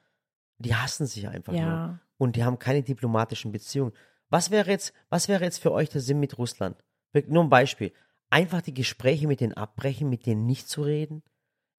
[0.57, 1.61] die hassen sich einfach nur.
[1.61, 3.91] Ja, Und die haben keine diplomatischen Beziehungen.
[4.29, 6.77] Was wäre jetzt, was wäre jetzt für euch der Sinn mit Russland?
[7.27, 7.91] Nur ein Beispiel.
[8.29, 11.23] Einfach die Gespräche mit denen abbrechen, mit denen nicht zu reden.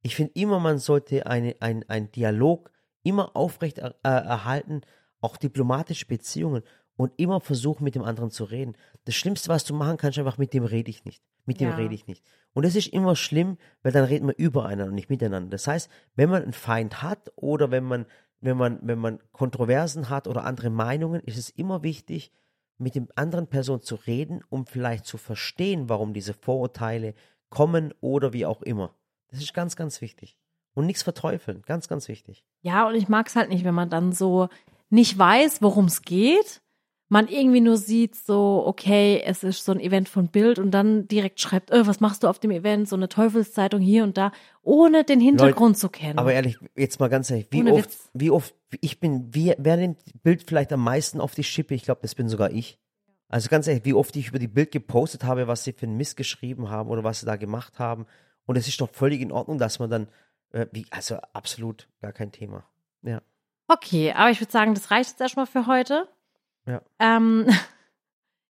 [0.03, 2.71] Ich finde immer, man sollte eine, ein, ein Dialog
[3.03, 4.83] immer aufrecht er, äh, erhalten,
[5.21, 6.63] auch diplomatische Beziehungen
[6.97, 8.77] und immer versuchen, mit dem anderen zu reden.
[9.05, 11.23] Das Schlimmste, was du machen kannst, einfach mit dem rede ich nicht.
[11.45, 11.75] Mit dem Ja.
[11.75, 12.25] rede ich nicht.
[12.53, 15.51] Und das ist immer schlimm, weil dann reden wir übereinander und nicht miteinander.
[15.51, 18.07] Das heißt, wenn man einen Feind hat oder wenn man,
[18.41, 22.33] wenn man, wenn man Kontroversen hat oder andere Meinungen, ist es immer wichtig,
[22.85, 27.15] mit dem anderen Person zu reden, um vielleicht zu verstehen, warum diese Vorurteile
[27.49, 28.95] kommen oder wie auch immer.
[29.31, 30.37] Das ist ganz, ganz wichtig.
[30.75, 32.45] Und nichts verteufeln, ganz, ganz wichtig.
[32.63, 34.49] Ja, und ich mag es halt nicht, wenn man dann so
[34.91, 36.61] nicht weiß, worum es geht.
[37.09, 41.07] Man irgendwie nur sieht, so, okay, es ist so ein Event von Bild und dann
[41.07, 42.89] direkt schreibt, äh, was machst du auf dem Event?
[42.89, 44.33] So eine Teufelszeitung hier und da,
[44.63, 46.19] ohne den Hintergrund zu kennen.
[46.19, 48.11] Aber ehrlich, jetzt mal ganz ehrlich, wie Ohne oft, Witz.
[48.15, 51.75] wie oft, ich bin, wie, wer nimmt Bild vielleicht am meisten auf die Schippe?
[51.75, 52.79] Ich glaube, das bin sogar ich.
[53.29, 55.97] Also ganz ehrlich, wie oft ich über die Bild gepostet habe, was sie für einen
[55.97, 58.07] Mist geschrieben haben oder was sie da gemacht haben.
[58.47, 60.09] Und es ist doch völlig in Ordnung, dass man dann,
[60.53, 62.65] äh, wie, also absolut gar kein Thema.
[63.03, 63.23] Ja.
[63.67, 66.09] Okay, aber ich würde sagen, das reicht jetzt erstmal für heute.
[66.67, 66.83] Ja.
[66.99, 67.49] Ähm,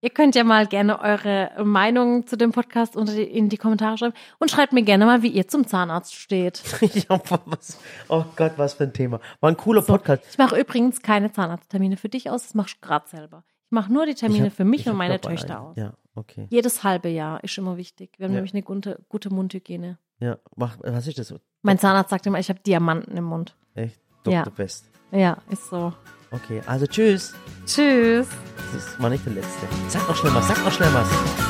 [0.02, 3.97] ihr könnt ja mal gerne eure Meinung zu dem Podcast unter die, in die Kommentare
[3.97, 6.62] schreiben und schreibt mir gerne mal, wie ihr zum Zahnarzt steht.
[7.10, 9.20] ja was, oh Gott, was für ein Thema.
[9.39, 10.24] War ein cooler So, Podcast.
[10.32, 13.43] ich mache übrigens keine Zahnarzttermine für dich aus, das machst du gerade selber.
[13.66, 15.38] Ich mache nur die Termine hab- für mich ich und meine noch einen.
[15.38, 15.76] Töchter aus.
[15.78, 16.47] Ja, okay.
[16.50, 18.12] Jedes halbe Jahr ist immer wichtig.
[18.18, 18.38] Wir haben Ja.
[18.38, 19.97] nämlich eine gute, gute Mundhygiene.
[20.20, 21.34] Ja, mach, was ist das?
[21.62, 23.56] Mein Zahnarzt sagt immer, ich habe Diamanten im Mund.
[23.76, 24.00] Echt?
[24.24, 24.34] Dr.
[24.34, 24.43] Ja.
[24.43, 24.89] Best.
[25.12, 25.93] Ja, ist so.
[26.32, 27.34] Okay, also tschüss.
[27.65, 28.27] Tschüss.
[28.73, 29.67] Das war nicht der letzte.
[29.88, 31.49] Sag noch schnell was, sag noch schnell was.